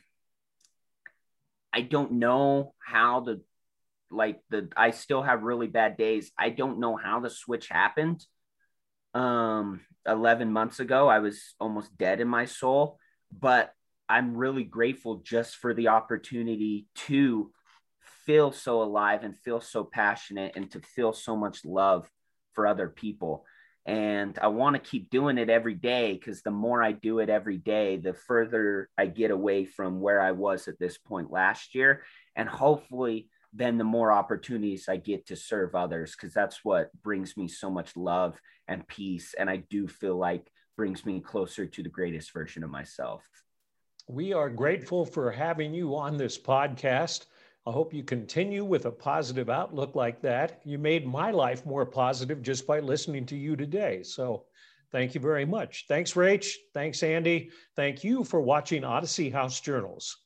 I 1.71 1.81
don't 1.81 2.13
know 2.13 2.73
how 2.79 3.19
the 3.19 3.41
like 4.15 4.39
the 4.49 4.69
I 4.75 4.91
still 4.91 5.21
have 5.21 5.43
really 5.43 5.67
bad 5.67 5.97
days. 5.97 6.31
I 6.37 6.49
don't 6.49 6.79
know 6.79 6.95
how 6.95 7.19
the 7.19 7.29
switch 7.29 7.69
happened. 7.69 8.25
Um 9.13 9.81
11 10.07 10.51
months 10.51 10.79
ago 10.79 11.07
I 11.07 11.19
was 11.19 11.55
almost 11.59 11.97
dead 11.97 12.21
in 12.21 12.27
my 12.27 12.45
soul, 12.45 12.99
but 13.31 13.71
I'm 14.07 14.37
really 14.37 14.63
grateful 14.63 15.17
just 15.17 15.55
for 15.55 15.73
the 15.73 15.87
opportunity 15.87 16.87
to 17.07 17.51
feel 18.25 18.51
so 18.51 18.81
alive 18.81 19.23
and 19.23 19.37
feel 19.37 19.61
so 19.61 19.83
passionate 19.83 20.53
and 20.55 20.69
to 20.71 20.79
feel 20.79 21.13
so 21.13 21.35
much 21.35 21.65
love 21.65 22.09
for 22.53 22.67
other 22.67 22.87
people. 22.87 23.45
And 23.85 24.37
I 24.41 24.47
want 24.47 24.75
to 24.75 24.89
keep 24.89 25.11
doing 25.11 25.37
it 25.37 25.49
every 25.49 25.75
day 25.75 26.13
because 26.13 26.41
the 26.41 26.51
more 26.51 26.81
I 26.81 26.91
do 26.91 27.19
it 27.19 27.29
every 27.29 27.57
day, 27.57 27.97
the 27.97 28.13
further 28.13 28.89
I 28.97 29.05
get 29.05 29.29
away 29.29 29.65
from 29.65 30.01
where 30.01 30.19
I 30.19 30.31
was 30.31 30.67
at 30.67 30.79
this 30.79 30.97
point 30.97 31.31
last 31.31 31.75
year. 31.75 32.03
And 32.35 32.49
hopefully, 32.49 33.29
then 33.55 33.77
the 33.77 33.83
more 33.83 34.11
opportunities 34.11 34.89
I 34.89 34.97
get 34.97 35.27
to 35.27 35.35
serve 35.35 35.75
others 35.75 36.11
because 36.11 36.33
that's 36.33 36.65
what 36.65 36.91
brings 37.01 37.37
me 37.37 37.47
so 37.47 37.69
much 37.69 37.95
love 37.95 38.37
and 38.67 38.85
peace. 38.87 39.33
And 39.37 39.49
I 39.49 39.57
do 39.69 39.87
feel 39.87 40.17
like 40.17 40.51
brings 40.75 41.05
me 41.05 41.21
closer 41.21 41.65
to 41.65 41.81
the 41.81 41.89
greatest 41.89 42.33
version 42.33 42.63
of 42.63 42.69
myself. 42.69 43.23
We 44.07 44.33
are 44.33 44.49
grateful 44.49 45.05
for 45.05 45.31
having 45.31 45.73
you 45.73 45.95
on 45.95 46.17
this 46.17 46.37
podcast. 46.37 47.27
I 47.65 47.71
hope 47.71 47.93
you 47.93 48.03
continue 48.03 48.65
with 48.65 48.85
a 48.85 48.91
positive 48.91 49.49
outlook 49.49 49.95
like 49.95 50.21
that. 50.21 50.59
You 50.65 50.77
made 50.77 51.07
my 51.07 51.31
life 51.31 51.65
more 51.65 51.85
positive 51.85 52.41
just 52.43 52.67
by 52.67 52.81
listening 52.81 53.25
to 53.27 53.37
you 53.37 53.55
today. 53.55 54.03
So 54.03 54.45
thank 54.91 55.15
you 55.15 55.21
very 55.21 55.45
much. 55.45 55.85
Thanks, 55.87 56.13
Rach. 56.13 56.51
Thanks, 56.73 57.01
Andy. 57.03 57.51
Thank 57.75 58.03
you 58.03 58.25
for 58.25 58.41
watching 58.41 58.83
Odyssey 58.83 59.29
House 59.29 59.61
Journals. 59.61 60.24